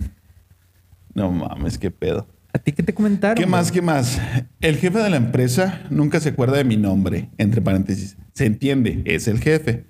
No 1.14 1.30
mames, 1.30 1.78
qué 1.78 1.90
pedo. 1.90 2.26
¿A 2.52 2.58
ti 2.58 2.72
qué 2.72 2.82
te 2.82 2.92
comentaron? 2.94 3.36
¿Qué 3.36 3.46
más? 3.48 3.70
¿Qué 3.70 3.80
más? 3.82 4.20
El 4.60 4.76
jefe 4.76 4.98
de 4.98 5.10
la 5.10 5.16
empresa 5.16 5.82
nunca 5.90 6.20
se 6.20 6.30
acuerda 6.30 6.56
de 6.56 6.64
mi 6.64 6.76
nombre, 6.76 7.30
entre 7.38 7.60
paréntesis. 7.60 8.16
Se 8.32 8.46
entiende, 8.46 9.02
es 9.04 9.28
el 9.28 9.40
jefe. 9.40 9.84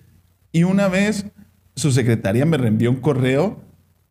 Y 0.53 0.65
una 0.65 0.89
vez 0.89 1.27
su 1.75 1.91
secretaria 1.93 2.45
me 2.45 2.57
reenvió 2.59 2.91
un 2.91 2.97
correo 2.97 3.61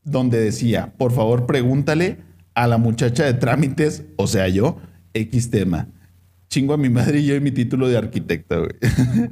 donde 0.04 0.40
decía, 0.40 0.94
por 0.98 1.12
favor 1.12 1.46
pregúntale 1.46 2.18
a 2.56 2.68
la 2.68 2.78
muchacha 2.78 3.26
de 3.26 3.34
trámites, 3.36 4.04
o 4.16 4.26
sea 4.28 4.48
yo, 4.48 4.80
X 5.14 5.50
tema. 5.52 5.88
Chingo 6.50 6.74
a 6.74 6.78
mi 6.78 6.90
madre 6.90 7.20
y 7.20 7.26
yo 7.28 7.36
y 7.36 7.40
mi 7.42 7.52
título 7.52 7.88
de 7.88 7.98
arquitecta, 7.98 8.58
güey. 8.58 8.72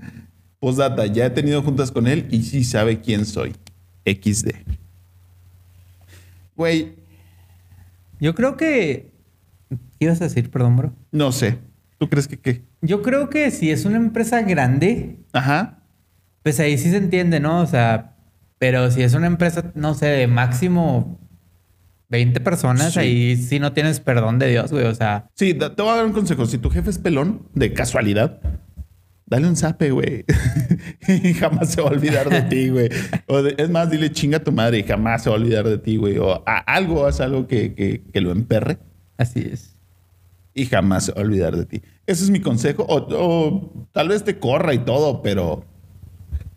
Postdata, 0.59 1.05
ya 1.07 1.25
he 1.25 1.29
tenido 1.29 1.61
juntas 1.61 1.91
con 1.91 2.07
él 2.07 2.27
y 2.31 2.43
sí 2.43 2.63
sabe 2.63 3.01
quién 3.01 3.25
soy. 3.25 3.53
XD. 4.05 4.49
Güey, 6.55 6.95
Yo 8.19 8.35
creo 8.35 8.57
que... 8.57 9.11
¿Qué 9.69 10.05
ibas 10.05 10.21
a 10.21 10.25
decir, 10.25 10.49
perdón, 10.51 10.75
bro? 10.77 10.93
no 11.11 11.31
sé. 11.31 11.57
¿Tú 11.97 12.09
crees 12.09 12.27
que 12.27 12.37
qué? 12.37 12.63
Yo 12.81 13.01
creo 13.01 13.29
que 13.29 13.49
si 13.51 13.71
es 13.71 13.85
una 13.85 13.95
empresa 13.97 14.41
grande, 14.41 15.19
Ajá. 15.31 15.83
pues 16.43 16.59
ahí 16.59 16.77
sí 16.77 16.89
se 16.89 16.97
entiende, 16.97 17.39
¿no? 17.39 17.61
O 17.61 17.65
sea, 17.65 18.17
pero 18.59 18.91
si 18.91 19.01
es 19.03 19.13
una 19.13 19.27
empresa, 19.27 19.71
no 19.75 19.93
sé, 19.93 20.07
de 20.07 20.27
máximo 20.27 21.17
20 22.13 22.39
personas, 22.39 22.93
Sí. 22.93 22.99
ahí 22.99 23.35
sí 23.35 23.59
no 23.59 23.73
tienes 23.73 23.99
perdón 23.99 24.39
de 24.39 24.47
Dios, 24.49 24.71
güey. 24.71 24.85
O 24.85 24.95
sea, 24.95 25.29
Sí, 25.35 25.53
te 25.53 25.67
voy 25.69 25.89
a 25.89 25.95
dar 25.97 26.05
un 26.05 26.13
consejo. 26.13 26.45
Si 26.45 26.57
tu 26.57 26.69
jefe 26.69 26.89
es 26.91 26.97
pelón, 26.99 27.49
de 27.55 27.73
casualidad, 27.73 28.39
dale 29.25 29.47
un 29.47 29.55
zape, 29.55 29.91
güey. 29.91 30.23
y 31.07 31.33
jamás 31.33 31.71
se 31.71 31.81
va 31.81 31.89
a 31.89 31.91
olvidar 31.91 32.29
de 32.29 32.43
ti, 32.43 32.69
güey. 32.69 32.89
O 33.27 33.41
de- 33.41 33.55
es 33.57 33.69
más, 33.69 33.89
dile 33.89 34.11
chinga 34.11 34.37
a 34.37 34.43
tu 34.43 34.51
madre 34.51 34.79
y 34.79 34.83
jamás 34.83 35.23
se 35.23 35.29
va 35.29 35.35
a 35.35 35.39
olvidar 35.39 35.67
de 35.67 35.77
ti, 35.79 35.97
güey. 35.97 36.17
O 36.19 36.43
a- 36.47 36.59
algo, 36.59 37.05
haz 37.05 37.19
algo 37.19 37.47
que, 37.47 37.73
que- 37.73 38.03
que 38.13 38.21
lo 38.21 38.31
emperre 38.31 38.77
así 39.17 39.39
es. 39.51 39.75
y 40.55 40.65
jamás 40.67 41.05
se 41.05 41.11
va 41.13 41.21
a 41.21 41.23
olvidar 41.25 41.55
de 41.57 41.65
ti. 41.65 41.81
Ese 42.05 42.23
es 42.25 42.29
mi 42.29 42.39
consejo. 42.39 42.83
O, 42.87 42.97
o 43.09 43.87
tal 43.91 44.09
vez 44.09 44.23
te 44.23 44.37
corra 44.37 44.73
y 44.75 44.79
todo, 44.79 45.23
pero 45.23 45.65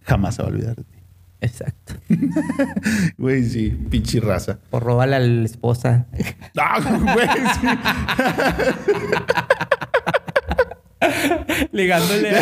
jamás 0.03 0.35
se 0.35 0.43
va 0.43 0.49
a 0.49 0.53
olvidar 0.53 0.77
de 0.77 0.85
ti. 0.85 0.96
Exacto. 1.41 1.95
Güey, 3.19 3.45
sí, 3.45 3.71
pinche 3.91 4.21
raza. 4.21 4.59
O 4.71 4.81
róbale 4.81 5.17
a 5.17 5.21
la 5.21 5.45
esposa. 5.45 6.07
Ah, 6.59 6.81
güey, 7.15 7.29
sí. 7.61 7.67
Ligándole. 11.73 12.33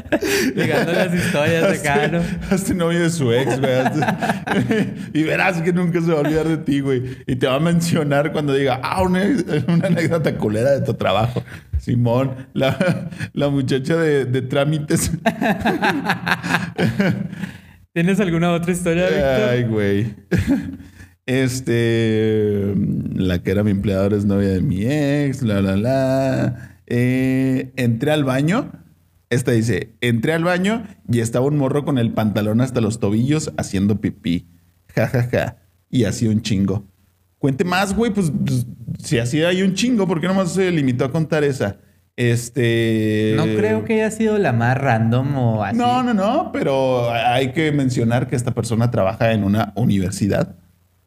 Ligándole 0.54 1.06
las 1.06 1.14
historias 1.14 1.82
de 1.82 1.88
acá, 1.88 2.08
¿no? 2.08 2.20
Hazte 2.50 2.74
novio 2.74 3.00
de 3.00 3.10
su 3.10 3.32
ex, 3.32 3.60
güey. 3.60 3.72
Y 5.14 5.22
verás 5.22 5.60
que 5.62 5.72
nunca 5.72 6.00
se 6.00 6.10
va 6.12 6.18
a 6.18 6.20
olvidar 6.20 6.48
de 6.48 6.58
ti, 6.58 6.80
güey. 6.80 7.18
Y 7.26 7.36
te 7.36 7.46
va 7.46 7.56
a 7.56 7.60
mencionar 7.60 8.32
cuando 8.32 8.54
diga, 8.54 8.80
ah, 8.82 9.02
una, 9.02 9.22
una 9.68 9.86
anécdota 9.86 10.36
culera 10.36 10.70
de 10.72 10.82
tu 10.82 10.94
trabajo. 10.94 11.42
Simón, 11.78 12.48
la, 12.52 13.10
la 13.32 13.48
muchacha 13.48 13.96
de, 13.96 14.24
de 14.24 14.42
trámites. 14.42 15.10
¿Tienes 17.92 18.20
alguna 18.20 18.52
otra 18.52 18.72
historia, 18.72 19.04
Víctor? 19.06 19.48
Ay, 19.50 19.64
güey. 19.64 20.14
Este, 21.26 22.74
la 23.14 23.42
que 23.42 23.50
era 23.52 23.62
mi 23.62 23.70
empleadora 23.70 24.16
es 24.16 24.24
novia 24.24 24.48
de 24.48 24.60
mi 24.60 24.84
ex, 24.84 25.42
la, 25.42 25.62
la, 25.62 25.76
la. 25.76 26.78
Eh, 26.86 27.72
entré 27.76 28.10
al 28.10 28.24
baño. 28.24 28.70
Esta 29.32 29.52
dice, 29.52 29.94
entré 30.02 30.34
al 30.34 30.44
baño 30.44 30.86
y 31.10 31.20
estaba 31.20 31.46
un 31.46 31.56
morro 31.56 31.86
con 31.86 31.96
el 31.96 32.12
pantalón 32.12 32.60
hasta 32.60 32.82
los 32.82 33.00
tobillos 33.00 33.50
haciendo 33.56 33.98
pipí. 33.98 34.46
Ja, 34.94 35.08
ja, 35.08 35.22
ja. 35.22 35.56
Y 35.88 36.04
así 36.04 36.28
un 36.28 36.42
chingo. 36.42 36.86
Cuente 37.38 37.64
más, 37.64 37.96
güey. 37.96 38.12
Pues, 38.12 38.30
pues, 38.30 38.66
si 38.98 39.18
así 39.18 39.42
hay 39.42 39.62
un 39.62 39.72
chingo, 39.72 40.06
¿por 40.06 40.20
qué 40.20 40.26
nomás 40.26 40.52
se 40.52 40.70
limitó 40.70 41.06
a 41.06 41.10
contar 41.10 41.44
esa? 41.44 41.78
Este... 42.14 43.32
No 43.34 43.44
creo 43.44 43.86
que 43.86 43.94
haya 43.94 44.10
sido 44.10 44.36
la 44.36 44.52
más 44.52 44.76
random 44.76 45.34
o 45.38 45.64
así. 45.64 45.78
No, 45.78 46.02
no, 46.02 46.12
no, 46.12 46.50
pero 46.52 47.10
hay 47.10 47.52
que 47.52 47.72
mencionar 47.72 48.28
que 48.28 48.36
esta 48.36 48.52
persona 48.52 48.90
trabaja 48.90 49.32
en 49.32 49.44
una 49.44 49.72
universidad. 49.76 50.56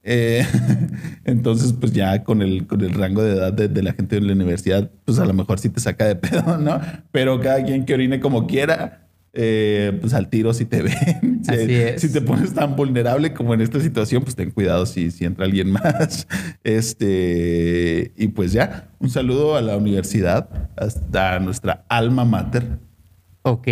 Eh, 0.08 0.46
entonces, 1.26 1.74
pues 1.74 1.92
ya 1.92 2.24
con 2.24 2.44
el, 2.44 2.68
con 2.68 2.82
el 2.82 2.94
rango 2.94 3.24
de 3.24 3.34
edad 3.34 3.52
de, 3.52 3.68
de 3.68 3.82
la 3.84 3.94
gente 3.94 4.16
de 4.16 4.22
la 4.22 4.34
universidad, 4.34 4.90
pues 5.04 5.18
a 5.18 5.26
lo 5.26 5.34
mejor 5.34 5.60
sí 5.60 5.70
te 5.70 5.80
saca 5.80 6.06
de 6.06 6.16
pedo, 6.16 6.58
¿no? 6.60 6.80
Pero 7.12 7.40
cada 7.42 7.64
quien 7.64 7.86
que 7.86 7.96
orine 7.96 8.20
como 8.20 8.46
quiera, 8.46 9.08
eh, 9.34 9.98
pues 10.00 10.14
al 10.14 10.30
tiro 10.30 10.54
si 10.54 10.66
te 10.66 10.82
ven. 10.84 11.42
Si, 11.44 11.52
Así 11.52 11.74
es. 11.74 12.02
si 12.02 12.12
te 12.12 12.22
pones 12.22 12.54
tan 12.54 12.76
vulnerable 12.76 13.34
como 13.34 13.56
en 13.56 13.62
esta 13.62 13.80
situación, 13.82 14.24
pues 14.24 14.36
ten 14.36 14.52
cuidado 14.52 14.86
si, 14.86 15.10
si 15.10 15.26
entra 15.26 15.46
alguien 15.46 15.72
más. 15.72 16.28
Este, 16.64 18.14
y 18.16 18.28
pues 18.28 18.52
ya, 18.54 18.90
un 19.00 19.10
saludo 19.10 19.56
a 19.56 19.62
la 19.62 19.76
universidad, 19.76 20.70
hasta 20.78 21.40
nuestra 21.40 21.84
alma 21.90 22.26
mater. 22.26 22.78
Ok. 23.42 23.68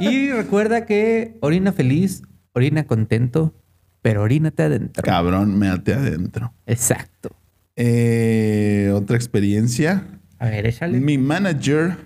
Y 0.00 0.30
recuerda 0.30 0.84
que 0.84 1.38
orina 1.40 1.72
feliz, 1.72 2.22
orina 2.52 2.86
contento, 2.86 3.54
pero 4.02 4.22
orínate 4.22 4.62
adentro. 4.62 5.02
Cabrón, 5.02 5.58
méate 5.58 5.94
adentro. 5.94 6.52
Exacto. 6.66 7.30
Eh, 7.76 8.90
otra 8.94 9.16
experiencia. 9.16 10.04
A 10.38 10.46
ver, 10.48 10.66
échale. 10.66 10.98
Mi 11.00 11.18
manager, 11.18 11.96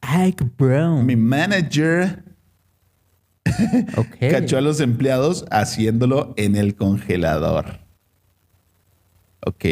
Ay, 0.00 0.34
bro. 0.56 1.02
mi 1.02 1.16
manager 1.16 2.22
Ok. 3.96 4.16
cachó 4.30 4.58
a 4.58 4.60
los 4.60 4.80
empleados 4.80 5.44
haciéndolo 5.50 6.34
en 6.36 6.56
el 6.56 6.74
congelador. 6.74 7.80
Ok. 9.46 9.64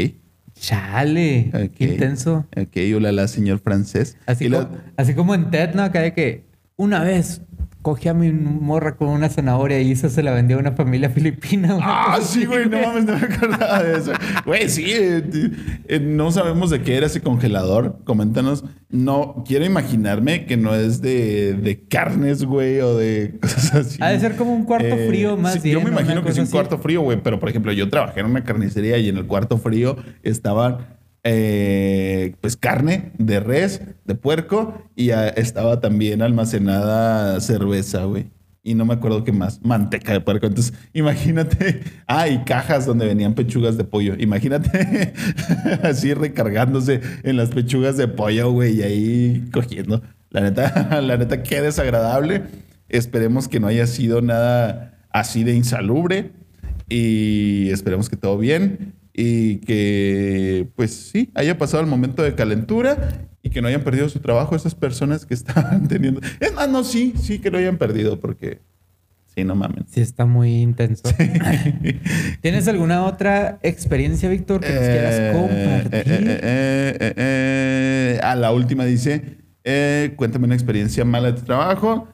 Chale. 0.55 1.51
ok. 1.55 1.71
Qué 1.77 1.85
intenso. 1.85 2.47
Ok, 2.57 2.77
hola, 2.97 3.29
señor 3.29 3.61
francés. 3.61 4.17
Así, 4.27 4.47
Y 4.47 4.51
como, 4.51 4.63
lo- 4.63 4.79
así 4.97 5.15
como 5.15 5.35
en 5.35 5.51
TED, 5.51 5.75
¿no? 5.75 5.83
Acá 5.83 6.01
de 6.01 6.13
que 6.15 6.45
una 6.77 7.03
vez 7.05 7.43
coge 7.89 8.11
a 8.11 8.15
mi 8.15 8.31
morra 8.31 8.97
con 8.97 9.09
una 9.09 9.31
zanahoria 9.31 9.81
y 9.81 9.93
eso 9.93 10.11
se 10.11 10.23
la 10.23 10.33
vendió 10.35 10.59
a 10.59 10.61
una 10.61 10.73
familia 10.73 11.09
filipina. 11.15 11.75
una 11.75 11.87
Ah, 11.89 12.19
sí, 12.21 12.45
güey, 12.45 12.69
no 12.69 12.79
mames, 12.83 13.07
no 13.07 13.17
me 13.17 13.25
acordaba 13.35 13.83
de 13.83 13.97
eso. 13.97 14.13
Güey, 14.45 14.69
sí, 14.69 14.85
eh, 14.89 15.23
eh, 15.89 15.99
no 15.99 16.31
sabemos 16.31 16.69
de 16.69 16.83
qué 16.83 16.99
era 16.99 17.07
ese 17.07 17.23
congelador. 17.23 18.01
Coméntanos. 18.05 18.63
No, 18.91 19.43
quiero 19.47 19.65
imaginarme 19.65 20.45
que 20.45 20.59
no 20.59 20.75
es 20.75 21.01
de, 21.01 21.55
de 21.55 21.81
carnes, 21.89 22.45
güey, 22.45 22.79
o 22.81 22.95
de 22.95 23.39
cosas 23.43 23.75
así. 23.75 23.99
Ha 24.03 24.11
de 24.11 24.21
ser 24.21 24.37
como 24.37 24.53
un 24.55 24.65
cuarto 24.65 24.95
frío 25.09 25.39
más 25.39 25.55
sí, 25.55 25.61
bien, 25.61 25.79
Yo 25.79 25.81
me 25.85 25.91
¿no? 25.91 25.99
imagino 25.99 26.23
que 26.23 26.29
es 26.29 26.37
un 26.37 26.43
así. 26.43 26.53
cuarto 26.53 26.77
frío, 26.77 27.01
güey, 27.01 27.23
pero 27.23 27.41
por 27.41 27.49
ejemplo, 27.49 27.73
yo 27.73 27.89
trabajé 27.89 28.21
en 28.21 28.27
una 28.27 28.45
carnicería 28.45 28.99
y 28.99 29.09
en 29.09 29.17
el 29.17 29.27
cuarto 29.27 29.57
frío 29.57 29.97
estaban 30.23 30.98
eh, 31.25 32.35
pues 32.41 32.57
carne 32.57 33.13
de 33.19 33.41
res, 33.41 33.83
de 34.05 34.15
puerco 34.15 34.83
y 34.95 35.11
estaba 35.11 35.81
también 35.81 36.23
almacenada 36.23 37.41
cerveza, 37.41 38.05
güey. 38.05 38.31
Y 38.63 38.75
no 38.75 38.85
me 38.85 38.95
acuerdo 38.95 39.25
qué 39.25 39.33
más, 39.33 39.63
manteca 39.63 40.13
de 40.13 40.21
puerco. 40.21 40.47
Entonces, 40.47 40.75
imagínate, 40.93 41.83
ah, 42.07 42.27
cajas 42.45 42.87
donde 42.87 43.07
venían 43.07 43.35
pechugas 43.35 43.79
de 43.79 43.85
pollo. 43.85 44.15
Imagínate 44.19 45.15
así 45.83 46.13
recargándose 46.13 47.01
en 47.23 47.37
las 47.37 47.51
pechugas 47.51 47.97
de 47.97 48.09
pollo, 48.09 48.51
güey, 48.51 48.81
y 48.81 48.83
ahí 48.83 49.49
cogiendo. 49.53 50.03
La 50.31 50.43
neta, 50.43 51.01
la 51.03 51.17
neta, 51.17 51.43
qué 51.43 51.63
desagradable. 51.63 52.43
Esperemos 52.89 53.49
que 53.49 53.61
no 53.61 53.69
haya 53.69 53.87
sido 53.87 54.21
nada 54.21 54.99
así 55.11 55.45
de 55.45 55.55
insalubre 55.55 56.33
y 56.89 57.71
esperemos 57.71 58.09
que 58.09 58.17
todo 58.17 58.39
bien 58.39 58.95
y 59.21 59.57
que 59.59 60.69
pues 60.77 60.93
sí, 61.13 61.29
haya 61.35 61.59
pasado 61.59 61.83
el 61.83 61.89
momento 61.91 62.23
de 62.23 62.37
calentura 62.37 63.27
y 63.43 63.51
que 63.51 63.61
no 63.61 63.67
hayan 63.67 63.83
perdido 63.83 64.09
su 64.09 64.21
trabajo 64.21 64.55
esas 64.55 64.77
personas 64.77 65.27
que 65.27 65.35
estaban 65.41 65.89
teniendo. 65.89 66.21
Es 66.39 66.55
más, 66.55 66.69
no, 66.69 66.85
sí, 66.85 67.15
sí 67.21 67.41
que 67.41 67.51
lo 67.51 67.59
hayan 67.59 67.79
perdido 67.79 68.21
porque 68.21 68.61
sí, 69.35 69.43
no 69.43 69.57
mames. 69.57 69.87
Sí, 69.91 70.01
está 70.03 70.25
muy 70.25 70.63
intenso. 70.63 71.03
¿Tienes 72.43 72.69
alguna 72.69 73.05
otra 73.07 73.59
experiencia, 73.63 74.29
Víctor, 74.29 74.61
que 74.61 74.73
nos 74.73 74.85
quieras 74.85 75.15
Eh, 75.19 75.31
compartir? 75.33 76.13
eh, 76.13 76.21
eh, 76.23 76.39
eh, 76.43 76.97
eh, 77.01 77.15
eh, 77.17 78.21
a 78.23 78.37
la 78.37 78.53
última 78.53 78.85
dice, 78.85 79.39
eh, 79.65 80.13
cuéntame 80.17 80.45
una 80.47 80.55
experiencia 80.55 81.05
mala 81.05 81.33
de 81.33 81.41
trabajo, 81.43 82.07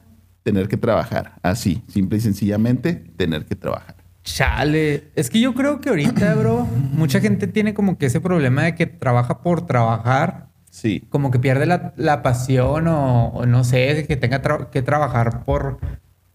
tener 0.43 0.67
que 0.67 0.77
trabajar. 0.77 1.33
Así, 1.43 1.83
simple 1.87 2.17
y 2.17 2.21
sencillamente, 2.21 2.93
tener 3.15 3.45
que 3.45 3.55
trabajar. 3.55 3.95
Chale. 4.25 5.11
Es 5.15 5.29
que 5.29 5.39
yo 5.39 5.53
creo 5.53 5.79
que 5.79 5.89
ahorita, 5.89 6.35
bro, 6.35 6.65
mucha 6.91 7.21
gente 7.21 7.47
tiene 7.47 7.73
como 7.73 7.97
que 7.97 8.07
ese 8.07 8.19
problema 8.19 8.63
de 8.63 8.75
que 8.75 8.85
trabaja 8.87 9.41
por 9.41 9.65
trabajar, 9.65 10.47
Sí. 10.71 11.03
como 11.09 11.31
que 11.31 11.39
pierde 11.39 11.65
la, 11.65 11.93
la 11.95 12.21
pasión 12.21 12.87
o, 12.89 13.27
o 13.29 13.45
no 13.45 13.63
sé, 13.63 13.93
de 13.93 14.05
que 14.07 14.17
tenga 14.17 14.41
tra- 14.41 14.69
que 14.71 14.81
trabajar 14.81 15.45
por 15.45 15.77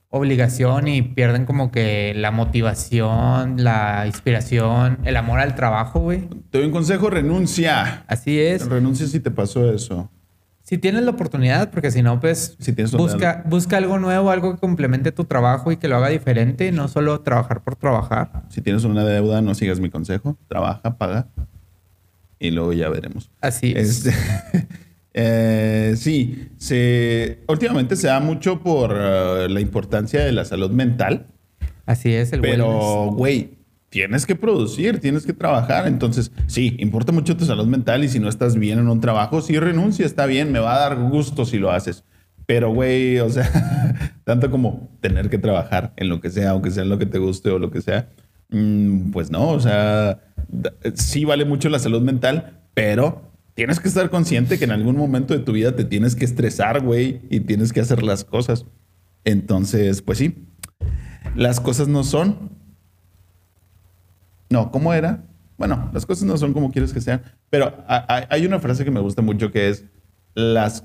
obligación 0.08 0.88
y 0.88 1.02
pierden 1.02 1.44
como 1.44 1.70
que 1.70 2.14
la 2.16 2.30
motivación, 2.30 3.62
la 3.62 4.04
inspiración, 4.06 4.98
el 5.04 5.16
amor 5.16 5.40
al 5.40 5.54
trabajo, 5.54 6.00
güey. 6.00 6.28
Te 6.50 6.58
doy 6.58 6.66
un 6.68 6.72
consejo, 6.72 7.10
renuncia. 7.10 8.04
Así 8.06 8.40
es. 8.40 8.66
Renuncia 8.66 9.06
si 9.06 9.20
te 9.20 9.30
pasó 9.30 9.70
eso. 9.72 10.10
Si 10.70 10.78
tienes 10.78 11.02
la 11.02 11.10
oportunidad, 11.10 11.72
porque 11.72 11.90
si 11.90 12.00
no, 12.00 12.20
pues 12.20 12.56
Si 12.60 12.70
busca, 12.96 13.42
busca 13.44 13.76
algo 13.76 13.98
nuevo, 13.98 14.30
algo 14.30 14.54
que 14.54 14.60
complemente 14.60 15.10
tu 15.10 15.24
trabajo 15.24 15.72
y 15.72 15.78
que 15.78 15.88
lo 15.88 15.96
haga 15.96 16.10
diferente, 16.10 16.70
no 16.70 16.86
solo 16.86 17.22
trabajar 17.22 17.64
por 17.64 17.74
trabajar. 17.74 18.44
Si 18.50 18.60
tienes 18.60 18.84
una 18.84 19.04
deuda, 19.04 19.42
no 19.42 19.56
sigas 19.56 19.80
mi 19.80 19.90
consejo. 19.90 20.38
Trabaja, 20.46 20.96
paga. 20.96 21.26
Y 22.38 22.52
luego 22.52 22.72
ya 22.72 22.88
veremos. 22.88 23.32
Así 23.40 23.72
es. 23.74 24.06
Este, 24.06 24.68
eh, 25.14 25.94
sí, 25.96 26.50
se, 26.56 27.40
últimamente 27.48 27.96
se 27.96 28.06
da 28.06 28.20
mucho 28.20 28.62
por 28.62 28.96
eh, 28.96 29.48
la 29.48 29.60
importancia 29.60 30.24
de 30.24 30.30
la 30.30 30.44
salud 30.44 30.70
mental. 30.70 31.26
Así 31.84 32.14
es 32.14 32.32
el. 32.32 32.42
Pero, 32.42 33.10
güey, 33.10 33.58
tienes 33.90 34.24
que 34.24 34.36
producir, 34.36 35.00
tienes 35.00 35.26
que 35.26 35.32
trabajar. 35.32 35.86
Entonces, 35.86 36.32
sí, 36.46 36.76
importa 36.78 37.12
mucho 37.12 37.36
tu 37.36 37.44
salud 37.44 37.66
mental 37.66 38.02
y 38.04 38.08
si 38.08 38.18
no 38.18 38.28
estás 38.28 38.56
bien 38.56 38.78
en 38.78 38.88
un 38.88 39.00
trabajo, 39.00 39.42
sí 39.42 39.58
renuncia, 39.58 40.06
está 40.06 40.26
bien, 40.26 40.50
me 40.50 40.60
va 40.60 40.76
a 40.76 40.88
dar 40.88 40.96
gusto 40.96 41.44
si 41.44 41.58
lo 41.58 41.70
haces. 41.70 42.04
Pero, 42.46 42.72
güey, 42.72 43.18
o 43.18 43.28
sea, 43.28 44.14
tanto 44.24 44.50
como 44.50 44.96
tener 45.00 45.28
que 45.28 45.38
trabajar 45.38 45.92
en 45.96 46.08
lo 46.08 46.20
que 46.20 46.30
sea, 46.30 46.50
aunque 46.50 46.70
sea 46.70 46.84
en 46.84 46.88
lo 46.88 46.98
que 46.98 47.06
te 47.06 47.18
guste 47.18 47.50
o 47.50 47.58
lo 47.58 47.70
que 47.70 47.82
sea, 47.82 48.08
mm, 48.50 49.10
pues 49.10 49.30
no, 49.30 49.50
o 49.50 49.60
sea, 49.60 50.20
sí 50.94 51.24
vale 51.24 51.44
mucho 51.44 51.68
la 51.68 51.78
salud 51.78 52.00
mental, 52.00 52.62
pero 52.74 53.30
tienes 53.54 53.80
que 53.80 53.88
estar 53.88 54.08
consciente 54.08 54.58
que 54.58 54.64
en 54.64 54.70
algún 54.70 54.96
momento 54.96 55.34
de 55.34 55.40
tu 55.40 55.52
vida 55.52 55.74
te 55.74 55.84
tienes 55.84 56.14
que 56.14 56.24
estresar, 56.24 56.80
güey, 56.80 57.20
y 57.28 57.40
tienes 57.40 57.72
que 57.72 57.80
hacer 57.80 58.02
las 58.02 58.24
cosas. 58.24 58.66
Entonces, 59.24 60.00
pues 60.00 60.18
sí, 60.18 60.46
las 61.34 61.60
cosas 61.60 61.88
no 61.88 62.04
son 62.04 62.59
no, 64.50 64.70
¿cómo 64.70 64.92
era? 64.92 65.22
Bueno, 65.56 65.90
las 65.92 66.06
cosas 66.06 66.24
no 66.24 66.36
son 66.36 66.52
como 66.52 66.70
quieres 66.70 66.92
que 66.92 67.00
sean, 67.00 67.22
pero 67.50 67.66
ha- 67.86 68.04
ha- 68.08 68.26
hay 68.30 68.46
una 68.46 68.60
frase 68.60 68.84
que 68.84 68.90
me 68.90 69.00
gusta 69.00 69.22
mucho 69.22 69.50
que 69.50 69.68
es, 69.68 69.84
las, 70.34 70.84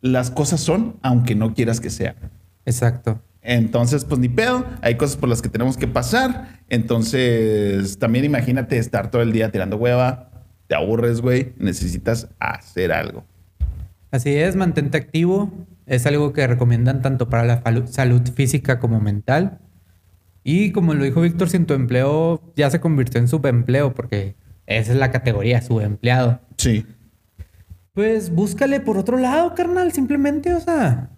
las 0.00 0.30
cosas 0.30 0.60
son 0.60 0.96
aunque 1.02 1.34
no 1.34 1.54
quieras 1.54 1.80
que 1.80 1.90
sean. 1.90 2.16
Exacto. 2.64 3.20
Entonces, 3.42 4.04
pues 4.04 4.20
ni 4.20 4.28
pedo, 4.28 4.64
hay 4.82 4.96
cosas 4.96 5.16
por 5.16 5.28
las 5.28 5.40
que 5.42 5.48
tenemos 5.48 5.76
que 5.76 5.86
pasar. 5.88 6.60
Entonces, 6.68 7.98
también 7.98 8.24
imagínate 8.24 8.76
estar 8.78 9.10
todo 9.10 9.22
el 9.22 9.32
día 9.32 9.50
tirando 9.50 9.76
hueva, 9.76 10.30
te 10.66 10.74
aburres, 10.74 11.20
güey, 11.20 11.52
necesitas 11.58 12.28
hacer 12.38 12.92
algo. 12.92 13.24
Así 14.10 14.34
es, 14.34 14.56
mantente 14.56 14.98
activo. 14.98 15.50
Es 15.86 16.06
algo 16.06 16.32
que 16.32 16.46
recomiendan 16.46 17.00
tanto 17.02 17.28
para 17.28 17.44
la 17.44 17.62
salud 17.86 18.22
física 18.34 18.78
como 18.78 19.00
mental. 19.00 19.58
Y 20.42 20.72
como 20.72 20.94
lo 20.94 21.04
dijo 21.04 21.20
Víctor, 21.20 21.50
si 21.50 21.56
en 21.56 21.66
tu 21.66 21.74
empleo 21.74 22.40
ya 22.56 22.70
se 22.70 22.80
convirtió 22.80 23.20
en 23.20 23.28
subempleo, 23.28 23.94
porque 23.94 24.36
esa 24.66 24.92
es 24.92 24.98
la 24.98 25.10
categoría, 25.10 25.60
subempleado. 25.62 26.40
Sí. 26.56 26.86
Pues 27.92 28.30
búscale 28.30 28.80
por 28.80 28.96
otro 28.98 29.18
lado, 29.18 29.54
carnal, 29.54 29.92
simplemente, 29.92 30.54
o 30.54 30.60
sea, 30.60 31.10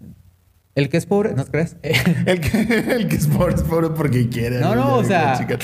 el 0.74 0.88
que 0.88 0.96
es 0.96 1.06
pobre, 1.06 1.34
¿no 1.34 1.44
crees? 1.44 1.76
El 2.26 2.40
que, 2.40 2.94
el 2.96 3.06
que 3.08 3.16
es 3.16 3.26
pobre 3.26 3.54
es 3.54 3.62
pobre 3.62 3.90
porque 3.90 4.28
quiere. 4.30 4.58
No, 4.58 4.74
no, 4.74 4.96
o 4.96 5.04
sea. 5.04 5.38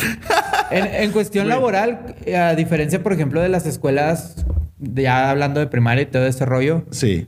En, 0.70 0.84
en 0.84 1.12
cuestión 1.12 1.48
laboral, 1.48 2.14
a 2.36 2.54
diferencia, 2.54 3.02
por 3.02 3.14
ejemplo, 3.14 3.40
de 3.40 3.48
las 3.48 3.64
escuelas, 3.64 4.44
ya 4.78 5.30
hablando 5.30 5.60
de 5.60 5.66
primaria 5.66 6.02
y 6.02 6.06
todo 6.06 6.26
ese 6.26 6.44
rollo, 6.44 6.84
Sí. 6.90 7.26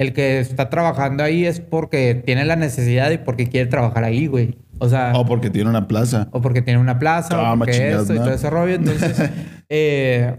El 0.00 0.12
que 0.14 0.40
está 0.40 0.70
trabajando 0.70 1.22
ahí 1.22 1.44
es 1.44 1.60
porque 1.60 2.14
tiene 2.14 2.44
la 2.46 2.56
necesidad 2.56 3.10
y 3.10 3.18
porque 3.18 3.48
quiere 3.48 3.68
trabajar 3.68 4.02
ahí, 4.04 4.26
güey. 4.26 4.56
O 4.78 4.88
sea, 4.88 5.12
O 5.14 5.26
porque 5.26 5.50
tiene 5.50 5.68
una 5.68 5.86
plaza. 5.86 6.28
o 6.32 6.40
porque 6.40 6.62
tiene 6.62 6.80
una 6.80 6.98
plaza, 6.98 7.34
Ah, 7.38 7.52
o 7.52 7.58
porque 7.58 7.72
machingas, 7.72 8.00
esto 8.02 8.14
y 8.14 8.16
todo 8.16 8.30
ese 8.32 8.48
rollo. 8.48 8.74
Entonces, 8.76 9.30
eh, 9.68 10.36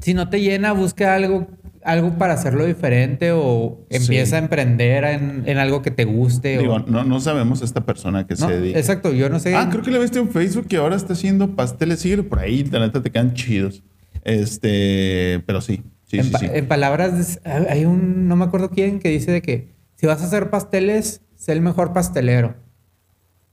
si 0.00 0.12
no 0.12 0.28
te 0.28 0.40
llena, 0.40 0.72
busca 0.72 1.14
algo, 1.14 1.46
algo 1.84 2.18
para 2.18 2.34
hacerlo 2.34 2.66
diferente 2.66 3.30
o 3.32 3.86
empieza 3.90 4.30
Sí. 4.30 4.34
a 4.34 4.38
emprender 4.38 5.04
en, 5.04 5.44
en 5.46 5.58
algo 5.58 5.82
que 5.82 5.92
te 5.92 6.04
guste. 6.04 6.58
Digo, 6.58 6.74
o... 6.74 6.78
no, 6.80 7.04
no 7.04 7.20
sabemos 7.20 7.62
esta 7.62 7.86
persona 7.86 8.26
que 8.26 8.34
No, 8.34 8.48
se 8.48 8.58
dedica. 8.58 8.78
exacto, 8.80 9.12
yo 9.12 9.28
no 9.28 9.38
sé. 9.38 9.54
Ah, 9.54 9.68
creo 9.70 9.84
que 9.84 9.92
le 9.92 10.00
viste 10.00 10.18
en 10.18 10.28
Facebook 10.30 10.66
que 10.66 10.78
ahora 10.78 10.96
está 10.96 11.12
haciendo 11.12 11.54
pasteles. 11.54 12.00
Síguelo 12.00 12.28
por 12.28 12.40
ahí, 12.40 12.64
la 12.64 12.80
neta 12.80 13.00
te 13.00 13.10
quedan 13.12 13.34
chidos. 13.34 13.84
Este, 14.24 15.44
pero 15.46 15.60
sí. 15.60 15.84
Sí, 16.06 16.18
en, 16.18 16.24
sí, 16.24 16.30
pa- 16.30 16.38
sí. 16.38 16.46
en 16.50 16.66
palabras, 16.68 17.40
de- 17.42 17.68
hay 17.68 17.84
un, 17.84 18.28
no 18.28 18.36
me 18.36 18.44
acuerdo 18.44 18.70
quién, 18.70 18.98
que 19.00 19.08
dice 19.10 19.30
de 19.32 19.42
que 19.42 19.74
si 19.96 20.06
vas 20.06 20.22
a 20.22 20.26
hacer 20.26 20.50
pasteles, 20.50 21.20
sé 21.34 21.52
el 21.52 21.60
mejor 21.60 21.92
pastelero. 21.92 22.54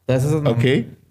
Entonces, 0.08 0.30
esos. 0.30 0.44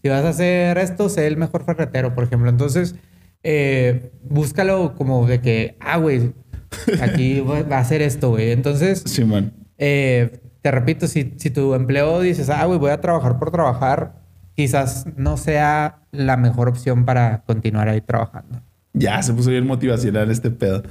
Si 0.02 0.08
vas 0.08 0.24
a 0.24 0.30
hacer 0.30 0.78
esto, 0.78 1.08
sé 1.08 1.26
el 1.26 1.36
mejor 1.36 1.64
ferretero, 1.64 2.14
por 2.14 2.24
ejemplo. 2.24 2.48
Entonces, 2.50 2.94
eh, 3.42 4.10
búscalo 4.24 4.94
como 4.96 5.26
de 5.26 5.40
que, 5.40 5.76
ah, 5.80 5.96
güey, 5.98 6.32
aquí 7.00 7.40
va 7.70 7.76
a 7.76 7.80
hacer 7.80 8.02
esto, 8.02 8.30
güey. 8.30 8.50
Entonces, 8.50 9.02
eh, 9.78 10.40
te 10.60 10.70
repito, 10.70 11.06
si, 11.08 11.34
si 11.38 11.50
tu 11.50 11.74
empleo 11.74 12.20
dices, 12.20 12.50
ah, 12.50 12.64
güey, 12.66 12.78
voy 12.78 12.90
a 12.90 13.00
trabajar 13.00 13.38
por 13.38 13.50
trabajar, 13.50 14.20
quizás 14.54 15.06
no 15.16 15.36
sea 15.36 16.00
la 16.12 16.36
mejor 16.36 16.68
opción 16.68 17.04
para 17.04 17.42
continuar 17.46 17.88
ahí 17.88 18.00
trabajando. 18.00 18.60
Ya 18.94 19.22
se 19.22 19.32
puso 19.32 19.50
bien 19.50 19.66
motivacional 19.66 20.30
este 20.30 20.50
pedo. 20.50 20.82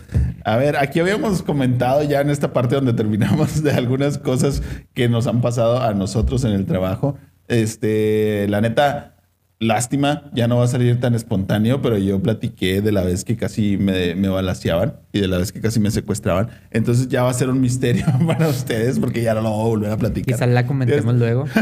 A 0.44 0.58
ver, 0.58 0.76
aquí 0.78 1.00
habíamos 1.00 1.44
comentado 1.44 2.02
ya 2.04 2.22
en 2.22 2.30
esta 2.32 2.52
parte 2.52 2.76
donde 2.76 2.94
terminamos 2.94 3.62
de 3.64 3.72
algunas 3.72 4.18
cosas 4.18 4.64
que 4.94 5.08
nos 5.08 5.28
han 5.28 5.42
pasado 5.42 5.82
a 5.82 5.94
nosotros 5.94 6.44
en 6.44 6.52
el 6.52 6.66
trabajo. 6.66 7.16
Este, 7.48 8.48
la 8.50 8.60
neta, 8.62 9.18
lástima, 9.60 10.32
ya 10.34 10.48
no 10.48 10.58
va 10.58 10.64
a 10.64 10.68
salir 10.68 11.00
tan 11.00 11.14
espontáneo, 11.14 11.84
pero 11.84 11.98
yo 12.00 12.20
platiqué 12.24 12.82
de 12.82 12.92
la 12.92 13.04
vez 13.04 13.24
que 13.24 13.38
casi 13.38 13.78
me, 13.78 14.16
me 14.16 14.30
balaceaban 14.30 14.96
y 15.14 15.20
de 15.20 15.28
la 15.28 15.38
vez 15.38 15.52
que 15.52 15.62
casi 15.62 15.80
me 15.80 15.92
secuestraban. 15.92 16.48
Entonces 16.72 17.08
ya 17.08 17.22
va 17.22 17.30
a 17.30 17.34
ser 17.36 17.50
un 17.50 17.62
misterio 17.62 18.06
para 18.28 18.48
ustedes 18.48 18.98
porque 18.98 19.22
ya 19.22 19.36
no 19.36 19.42
lo 19.42 19.52
voy 19.52 19.60
a 19.62 19.70
volver 19.70 19.92
a 19.92 19.98
platicar. 19.98 20.34
Quizás 20.34 20.50
la 20.50 20.66
comentemos 20.66 21.14
luego. 21.16 21.46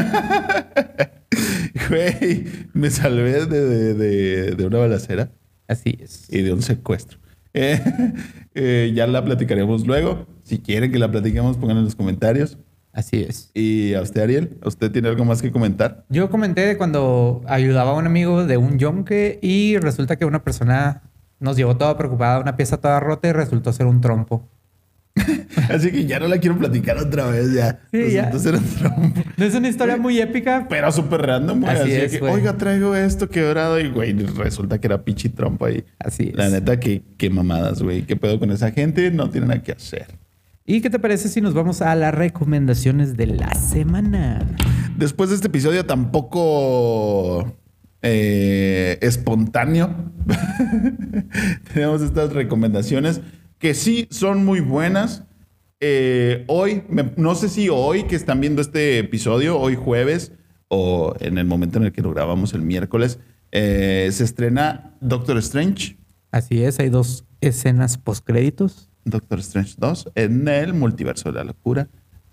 Güey, 1.90 2.46
me 2.74 2.90
salvé 2.90 3.46
de, 3.46 3.66
de- 3.66 3.94
de- 3.94 4.52
de 4.56 4.66
una 4.66 4.78
balacera 4.80 5.32
Así 5.70 5.98
es. 6.02 6.28
y 6.30 6.42
de 6.42 6.52
un 6.52 6.62
secuestro. 6.62 7.18
Eh, 7.52 7.82
eh, 8.54 8.92
ya 8.94 9.08
la 9.08 9.26
platicaremos 9.26 9.88
luego. 9.88 10.28
Si 10.44 10.60
quieren 10.60 10.92
que 10.92 11.00
la 11.00 11.10
platiquemos, 11.10 11.58
pongan 11.58 11.78
en 11.78 11.86
los 11.86 11.96
comentarios. 11.96 12.60
Así 12.92 13.26
es. 13.28 13.50
¿Y 13.56 13.96
a 13.96 14.02
usted, 14.02 14.22
Ariel? 14.22 14.60
¿Usted 14.64 14.92
tiene 14.92 15.10
algo 15.10 15.26
más 15.26 15.42
que 15.42 15.52
comentar? 15.52 16.06
Yo 16.10 16.30
comenté 16.30 16.62
de 16.62 16.78
cuando 16.78 17.42
ayudaba 17.48 17.92
a 17.92 17.94
un 17.96 18.06
amigo 18.06 18.46
de 18.46 18.58
un 18.58 18.78
yonke 18.78 19.40
y 19.42 19.78
resulta 19.78 20.16
que 20.16 20.26
una 20.26 20.44
persona 20.44 21.02
nos 21.40 21.58
llevó 21.58 21.76
toda 21.76 21.98
preocupada, 21.98 22.40
una 22.40 22.56
pieza 22.56 22.78
toda 22.78 23.00
rota 23.00 23.28
y 23.28 23.32
resultó 23.32 23.74
ser 23.74 23.88
un 23.88 24.00
trompo. 24.00 24.48
Así 25.70 25.92
que 25.92 26.06
ya 26.06 26.20
no 26.20 26.28
la 26.28 26.38
quiero 26.40 26.58
platicar 26.58 26.98
otra 26.98 27.28
vez, 27.28 27.54
ya. 27.54 27.80
Sí, 27.92 28.12
ya. 28.12 28.32
No 29.38 29.46
es 29.46 29.56
una 29.56 29.70
historia 29.70 29.98
muy 29.98 30.20
épica, 30.20 30.68
Pero 30.70 30.92
súper 30.92 31.22
random, 31.22 31.62
güey. 31.62 31.72
Así 31.72 31.82
Así, 31.82 31.92
es, 31.94 32.12
que, 32.12 32.20
güey. 32.20 32.34
oiga, 32.34 32.58
traigo 32.58 32.96
esto 32.96 33.30
quebrado. 33.30 33.80
Y, 33.80 33.90
güey, 33.90 34.14
resulta 34.14 34.80
que 34.80 34.88
era 34.88 35.04
pichi 35.04 35.30
trompo 35.30 35.66
ahí. 35.66 35.84
Así 36.00 36.30
es. 36.30 36.36
La 36.36 36.50
neta, 36.50 36.80
que 36.80 37.04
qué 37.18 37.30
mamadas, 37.30 37.82
güey. 37.82 38.04
¿Qué 38.04 38.16
pedo 38.16 38.40
con 38.40 38.52
esa 38.52 38.72
gente? 38.72 39.12
No 39.12 39.30
tienen 39.30 39.50
nada 39.50 39.64
que 39.64 39.72
hacer. 39.72 40.08
¿Y 40.66 40.82
qué 40.82 40.90
te 40.90 41.00
parece 41.00 41.30
si 41.30 41.42
nos 41.42 41.56
vamos 41.56 41.82
a 41.82 41.96
las 41.96 42.14
recomendaciones 42.14 43.18
de 43.18 43.26
la 43.26 43.54
semana? 43.56 44.46
Después 44.98 45.30
de 45.30 45.36
este 45.36 45.48
episodio 45.48 45.86
tan 45.86 46.12
poco 46.12 47.58
eh, 48.04 49.00
espontáneo, 49.02 50.12
tenemos 51.74 52.04
estas 52.04 52.34
recomendaciones 52.34 53.22
que 53.60 53.74
sí 53.74 54.08
son 54.10 54.44
muy 54.46 54.60
buenas. 54.62 55.24
Eh, 55.82 56.44
hoy, 56.48 56.84
me- 56.90 57.12
no 57.16 57.36
sé 57.36 57.48
si 57.50 57.70
hoy 57.70 58.04
que 58.04 58.16
están 58.16 58.42
viendo 58.42 58.62
este 58.62 59.00
episodio, 59.00 59.60
hoy 59.60 59.76
jueves 59.76 60.32
o 60.68 61.14
en 61.20 61.38
el 61.38 61.46
momento 61.46 61.78
en 61.80 61.86
el 61.86 61.92
que 61.92 62.02
lo 62.02 62.14
grabamos 62.14 62.54
el 62.54 62.62
miércoles, 62.62 63.20
eh, 63.52 64.10
se 64.12 64.24
estrena 64.24 64.96
Doctor 65.02 65.38
Strange, 65.38 65.98
Así 66.32 66.62
es, 66.64 66.80
hay 66.80 66.90
dos 66.90 67.26
escenas 67.42 67.98
postcréditos. 67.98 68.92
Doctor 69.04 69.40
Strange 69.40 69.74
2 69.80 70.12
en 70.14 70.48
el 70.48 70.74
multiverso 70.76 71.30
de 71.32 71.36
la 71.40 71.44
locura, 71.44 71.88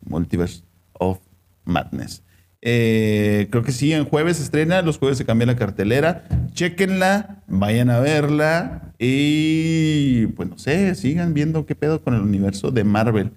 Multiverse 0.04 0.64
of 0.92 1.18
Madness. 1.64 2.22
Eh, 2.68 3.46
creo 3.48 3.62
que 3.62 3.70
sí, 3.70 3.92
en 3.92 4.06
jueves 4.06 4.38
se 4.38 4.42
estrena, 4.42 4.82
los 4.82 4.98
jueves 4.98 5.18
se 5.18 5.24
cambia 5.24 5.46
la 5.46 5.54
cartelera. 5.54 6.24
Chequenla, 6.52 7.44
vayan 7.46 7.90
a 7.90 8.00
verla 8.00 8.92
y 8.98 10.26
pues 10.34 10.48
no 10.48 10.58
sé, 10.58 10.96
sigan 10.96 11.32
viendo 11.32 11.64
qué 11.64 11.76
pedo 11.76 12.02
con 12.02 12.14
el 12.14 12.22
universo 12.22 12.72
de 12.72 12.82
Marvel. 12.82 13.30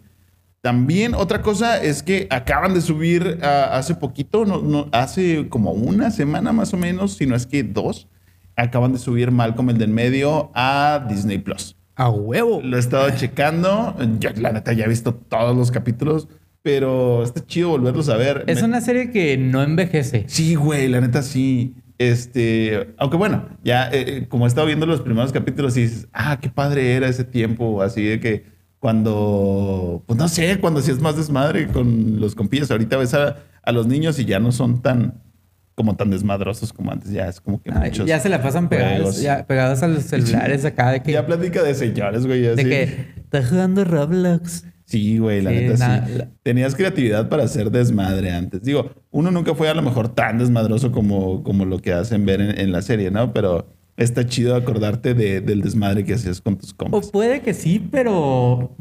También 0.61 1.13
otra 1.13 1.43
cosa 1.43 1.79
es 1.79 2.01
que 2.01 2.25
acaban 2.31 2.73
de 2.73 2.81
subir 2.81 3.37
hace 3.43 3.93
poquito, 3.93 4.45
no, 4.45 4.63
no, 4.63 4.89
hace 4.93 5.47
como 5.47 5.73
una 5.73 6.09
semana 6.09 6.51
más 6.51 6.73
o 6.73 6.77
menos, 6.77 7.13
si 7.13 7.27
no 7.27 7.35
es 7.35 7.45
que 7.45 7.61
dos, 7.61 8.07
acaban 8.55 8.93
de 8.93 8.97
subir 8.97 9.29
Malcolm 9.29 9.69
el 9.69 9.77
del 9.77 9.91
medio 9.91 10.49
a 10.55 11.05
Disney 11.07 11.37
Plus. 11.37 11.75
¡A 11.93 12.09
huevo! 12.09 12.61
Lo 12.63 12.77
he 12.77 12.79
estado 12.79 13.11
checando. 13.11 13.95
Yo, 14.19 14.31
la 14.37 14.53
neta, 14.53 14.73
ya 14.73 14.85
he 14.85 14.89
visto 14.89 15.13
todos 15.13 15.55
los 15.55 15.69
capítulos, 15.69 16.27
pero 16.61 17.23
está 17.23 17.45
chido 17.45 17.69
volverlos 17.69 18.09
a 18.09 18.17
ver. 18.17 18.43
Es 18.47 18.59
Me- 18.61 18.67
una 18.67 18.81
serie 18.81 19.11
que 19.11 19.37
no 19.37 19.61
envejece. 19.63 20.25
Sí, 20.27 20.55
güey, 20.55 20.87
la 20.87 21.01
neta 21.01 21.21
sí. 21.21 21.75
Este, 21.97 22.93
aunque 22.97 23.17
bueno, 23.17 23.49
ya 23.63 23.89
eh, 23.89 24.05
eh, 24.07 24.25
como 24.29 24.45
he 24.45 24.47
estado 24.47 24.67
viendo 24.67 24.85
los 24.85 25.01
primeros 25.01 25.31
capítulos 25.33 25.75
y 25.77 25.81
dices, 25.81 26.07
ah, 26.13 26.39
qué 26.41 26.49
padre 26.49 26.93
era 26.95 27.07
ese 27.09 27.25
tiempo, 27.25 27.81
así 27.81 28.03
de 28.03 28.19
que 28.21 28.45
cuando, 28.79 30.03
pues 30.07 30.17
no 30.17 30.27
sé, 30.29 30.59
cuando 30.59 30.81
sí 30.81 30.91
es 30.91 30.99
más 31.01 31.17
desmadre 31.17 31.67
con 31.67 32.19
los 32.19 32.35
compillas. 32.35 32.71
Ahorita 32.71 32.97
ves 32.97 33.13
a, 33.13 33.37
a 33.63 33.71
los 33.71 33.87
niños 33.87 34.17
y 34.19 34.25
ya 34.25 34.39
no 34.39 34.51
son 34.53 34.81
tan, 34.81 35.21
como 35.75 35.95
tan 35.97 36.09
desmadrosos 36.09 36.71
como 36.73 36.91
antes. 36.91 37.11
Ya 37.11 37.27
es 37.27 37.41
como 37.41 37.61
que 37.61 37.71
Ay, 37.73 37.89
muchos. 37.89 38.05
ya 38.07 38.19
se 38.19 38.29
la 38.29 38.41
pasan 38.41 38.69
pegados, 38.69 39.21
ya, 39.21 39.45
pegados 39.45 39.83
a 39.83 39.87
los 39.89 40.03
celulares 40.05 40.63
acá 40.65 40.91
de 40.91 41.01
que, 41.03 41.11
Ya 41.11 41.25
platica 41.25 41.63
de 41.63 41.73
señores, 41.75 42.25
güey. 42.25 42.41
de 42.41 42.51
así. 42.53 42.63
que 42.63 42.83
está 43.17 43.43
jugando 43.45 43.83
Roblox. 43.83 44.65
Sí, 44.89 45.19
güey, 45.19 45.41
la 45.41 45.51
Sí, 45.51 45.55
neta 45.57 45.77
na- 45.77 46.07
sí. 46.07 46.13
la- 46.17 46.27
Tenías 46.41 46.73
creatividad 46.75 47.29
para 47.29 47.43
hacer 47.43 47.69
desmadre 47.69 48.31
antes. 48.31 48.63
Digo, 48.63 48.89
uno 49.11 49.29
nunca 49.29 49.53
fue 49.53 49.69
a 49.69 49.73
lo 49.75 49.81
mejor 49.83 50.09
tan 50.09 50.39
desmadroso 50.39 50.91
como, 50.91 51.43
como 51.43 51.65
lo 51.65 51.79
que 51.79 51.93
hacen 51.93 52.25
ver 52.25 52.41
en, 52.41 52.59
en 52.59 52.71
la 52.71 52.81
serie, 52.81 53.11
¿no? 53.11 53.31
Pero 53.31 53.67
está 53.97 54.25
chido 54.25 54.55
acordarte 54.55 55.13
de- 55.13 55.41
del 55.41 55.61
desmadre 55.61 56.03
que 56.05 56.13
hacías 56.15 56.41
con 56.41 56.57
tus 56.57 56.71
O 56.73 56.77
compas. 56.77 57.11
puede 57.11 57.41
que 57.41 57.53
sí, 57.53 57.79
pero. 57.91 58.75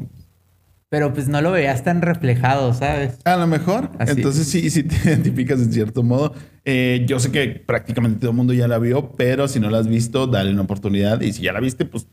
Pero 0.91 1.13
pues 1.13 1.27
no 1.27 1.39
lo 1.41 1.51
veías 1.51 1.83
tan 1.83 2.01
reflejado, 2.01 2.73
¿sabes? 2.73 3.19
A 3.25 3.37
lo 3.37 3.45
mejor. 3.45 3.91
Así 3.99 4.13
Entonces 4.13 4.47
sí, 4.47 4.71
sí 4.71 4.81
te 4.81 4.95
identificas 5.09 5.59
en 5.61 5.71
cierto 5.71 6.01
modo. 6.01 6.33
Eh, 6.65 7.05
yo 7.07 7.19
sé 7.19 7.31
que 7.31 7.47
prácticamente 7.63 8.19
todo 8.19 8.31
el 8.31 8.37
mundo 8.37 8.53
ya 8.53 8.67
la 8.67 8.79
vio, 8.79 9.11
pero 9.15 9.47
si 9.47 9.59
no 9.59 9.69
la 9.69 9.77
has 9.77 9.87
visto, 9.87 10.25
dale 10.25 10.51
una 10.51 10.63
oportunidad. 10.63 11.21
Y 11.21 11.31
si 11.33 11.43
ya 11.43 11.53
la 11.53 11.59
viste, 11.59 11.85
pues, 11.85 12.07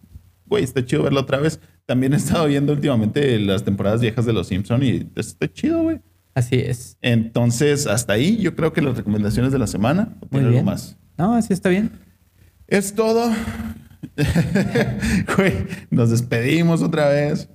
güey, 0.44 0.62
está 0.62 0.85
chido 0.85 1.04
verla 1.04 1.20
otra 1.20 1.38
vez. 1.38 1.59
También 1.87 2.12
he 2.12 2.16
estado 2.16 2.46
viendo 2.46 2.72
últimamente 2.72 3.38
las 3.38 3.64
temporadas 3.64 4.01
viejas 4.01 4.27
de 4.27 4.33
Los 4.33 4.49
Simpson 4.49 4.83
y 4.83 5.09
está 5.14 5.51
chido, 5.53 5.83
güey. 5.83 6.01
Así 6.35 6.57
es. 6.57 6.99
Entonces, 7.01 7.87
hasta 7.87 8.12
ahí 8.12 8.37
yo 8.37 8.55
creo 8.55 8.72
que 8.72 8.83
las 8.83 8.96
recomendaciones 8.96 9.53
de 9.53 9.59
la 9.59 9.66
semana. 9.66 10.16
¿O 10.20 10.27
Muy 10.31 10.44
algo 10.44 10.62
más? 10.62 10.99
No, 11.16 11.35
así 11.35 11.53
está 11.53 11.70
bien. 11.70 11.92
Es 12.66 12.94
todo. 12.94 13.33
Güey, 15.37 15.53
nos 15.90 16.11
despedimos 16.11 16.83
otra 16.83 17.09
vez. 17.09 17.49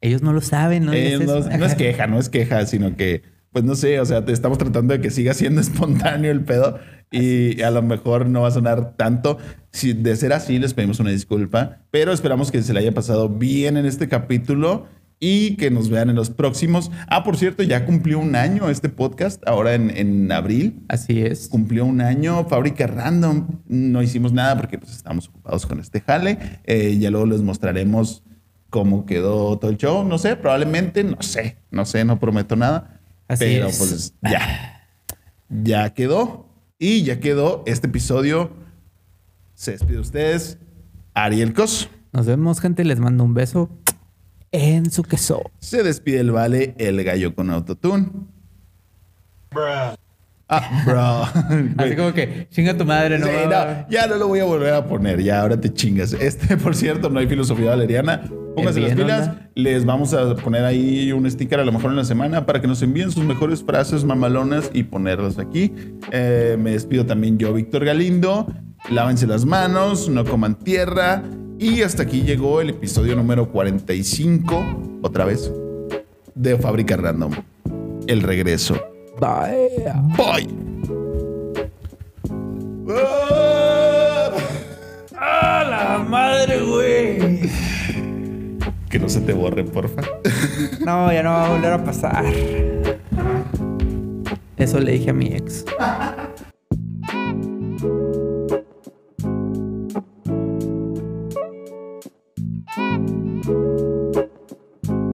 Ellos 0.00 0.22
no 0.22 0.32
lo 0.32 0.40
saben, 0.40 0.84
¿no? 0.84 0.92
Eh, 0.92 1.18
no, 1.18 1.40
no 1.40 1.64
es 1.64 1.74
queja, 1.74 2.06
no 2.06 2.18
es 2.18 2.28
queja, 2.28 2.66
sino 2.66 2.96
que, 2.96 3.22
pues 3.56 3.64
no 3.64 3.74
sé, 3.74 3.98
o 4.00 4.04
sea, 4.04 4.22
te 4.22 4.32
estamos 4.32 4.58
tratando 4.58 4.92
de 4.92 5.00
que 5.00 5.10
siga 5.10 5.32
siendo 5.32 5.60
espontáneo 5.62 6.30
el 6.30 6.42
pedo 6.42 6.78
y 7.10 7.62
a 7.62 7.70
lo 7.70 7.80
mejor 7.80 8.28
no 8.28 8.42
va 8.42 8.48
a 8.48 8.50
sonar 8.50 8.98
tanto. 8.98 9.38
Si 9.72 9.94
de 9.94 10.14
ser 10.14 10.34
así, 10.34 10.58
les 10.58 10.74
pedimos 10.74 11.00
una 11.00 11.08
disculpa, 11.08 11.78
pero 11.90 12.12
esperamos 12.12 12.50
que 12.50 12.62
se 12.62 12.74
le 12.74 12.80
haya 12.80 12.92
pasado 12.92 13.30
bien 13.30 13.78
en 13.78 13.86
este 13.86 14.10
capítulo 14.10 14.84
y 15.20 15.56
que 15.56 15.70
nos 15.70 15.88
vean 15.88 16.10
en 16.10 16.16
los 16.16 16.28
próximos. 16.28 16.90
Ah, 17.08 17.24
por 17.24 17.38
cierto, 17.38 17.62
ya 17.62 17.86
cumplió 17.86 18.18
un 18.18 18.36
año 18.36 18.68
este 18.68 18.90
podcast, 18.90 19.42
ahora 19.48 19.72
en, 19.72 19.88
en 19.88 20.30
abril. 20.30 20.82
Así 20.88 21.22
es. 21.22 21.48
Cumplió 21.48 21.86
un 21.86 22.02
año, 22.02 22.46
Fábrica 22.50 22.86
Random. 22.86 23.62
No 23.68 24.02
hicimos 24.02 24.34
nada 24.34 24.54
porque 24.54 24.76
pues, 24.76 24.92
estamos 24.92 25.28
ocupados 25.28 25.64
con 25.64 25.80
este 25.80 26.02
jale. 26.02 26.60
Eh, 26.64 26.98
ya 26.98 27.10
luego 27.10 27.24
les 27.24 27.40
mostraremos 27.40 28.22
cómo 28.68 29.06
quedó 29.06 29.58
todo 29.58 29.70
el 29.70 29.78
show. 29.78 30.04
No 30.04 30.18
sé, 30.18 30.36
probablemente, 30.36 31.02
no 31.04 31.22
sé, 31.22 31.56
no 31.70 31.86
sé, 31.86 32.04
no 32.04 32.20
prometo 32.20 32.54
nada. 32.54 32.95
Así 33.28 33.44
pero 33.44 33.68
es. 33.68 33.78
pues 33.78 34.14
ya. 34.22 34.88
Ya 35.48 35.94
quedó. 35.94 36.48
Y 36.78 37.02
ya 37.02 37.20
quedó 37.20 37.62
este 37.66 37.86
episodio. 37.86 38.50
Se 39.54 39.72
despide 39.72 39.94
de 39.94 40.00
ustedes. 40.00 40.58
Ariel 41.14 41.54
Cos. 41.54 41.88
Nos 42.12 42.26
vemos, 42.26 42.60
gente. 42.60 42.84
Les 42.84 43.00
mando 43.00 43.24
un 43.24 43.34
beso 43.34 43.70
en 44.52 44.90
su 44.90 45.02
queso. 45.02 45.42
Se 45.58 45.82
despide 45.82 46.20
el 46.20 46.30
Vale, 46.30 46.74
el 46.78 47.02
gallo 47.04 47.34
con 47.34 47.50
autotune. 47.50 48.10
Ah, 50.48 50.82
bro. 50.84 51.22
Así 51.84 51.96
como 51.96 52.12
que 52.12 52.46
chinga 52.50 52.76
tu 52.76 52.84
madre, 52.84 53.18
no. 53.18 53.26
Sí, 53.26 53.32
no, 53.48 53.88
ya 53.88 54.06
no 54.06 54.16
lo 54.16 54.28
voy 54.28 54.40
a 54.40 54.44
volver 54.44 54.74
a 54.74 54.86
poner, 54.86 55.22
ya 55.22 55.40
ahora 55.40 55.60
te 55.60 55.72
chingas. 55.72 56.12
Este, 56.12 56.56
por 56.56 56.76
cierto, 56.76 57.08
no 57.10 57.18
hay 57.18 57.26
filosofía 57.26 57.70
valeriana. 57.70 58.22
Pónganse 58.56 58.80
las 58.80 58.94
pilas. 58.94 59.28
onda. 59.28 59.50
Les 59.54 59.84
vamos 59.84 60.14
a 60.14 60.34
poner 60.34 60.64
ahí 60.64 61.12
un 61.12 61.30
sticker 61.30 61.60
a 61.60 61.64
lo 61.64 61.72
mejor 61.72 61.90
en 61.90 61.96
la 61.96 62.04
semana 62.04 62.46
para 62.46 62.60
que 62.60 62.66
nos 62.66 62.82
envíen 62.82 63.12
sus 63.12 63.22
mejores 63.24 63.62
frases 63.62 64.02
mamalonas 64.04 64.70
y 64.72 64.82
ponerlas 64.82 65.38
aquí. 65.38 65.72
Eh, 66.10 66.56
me 66.58 66.72
despido 66.72 67.04
también 67.06 67.38
yo, 67.38 67.52
Víctor 67.52 67.84
Galindo. 67.84 68.46
Lávense 68.90 69.26
las 69.26 69.44
manos, 69.44 70.08
no 70.08 70.24
coman 70.24 70.56
tierra. 70.58 71.22
Y 71.58 71.82
hasta 71.82 72.02
aquí 72.02 72.22
llegó 72.22 72.60
el 72.60 72.70
episodio 72.70 73.14
número 73.14 73.50
45, 73.50 75.00
otra 75.02 75.24
vez, 75.24 75.50
de 76.34 76.56
Fábrica 76.58 76.96
Random. 76.96 77.32
El 78.06 78.22
regreso. 78.22 78.74
Bye. 79.20 79.84
Bye. 80.16 80.66
¡A 85.18 85.64
la 85.68 86.06
madre, 86.08 86.60
güey! 86.60 87.75
Que 88.90 88.98
no 88.98 89.08
se 89.08 89.20
te 89.20 89.32
borre, 89.32 89.64
porfa. 89.64 90.02
No, 90.84 91.12
ya 91.12 91.22
no 91.22 91.30
va 91.30 91.46
a 91.46 91.48
volver 91.50 91.72
a 91.72 91.84
pasar. 91.84 92.24
Eso 94.56 94.80
le 94.80 94.92
dije 94.92 95.10
a 95.10 95.12
mi 95.12 95.26
ex. 95.26 95.64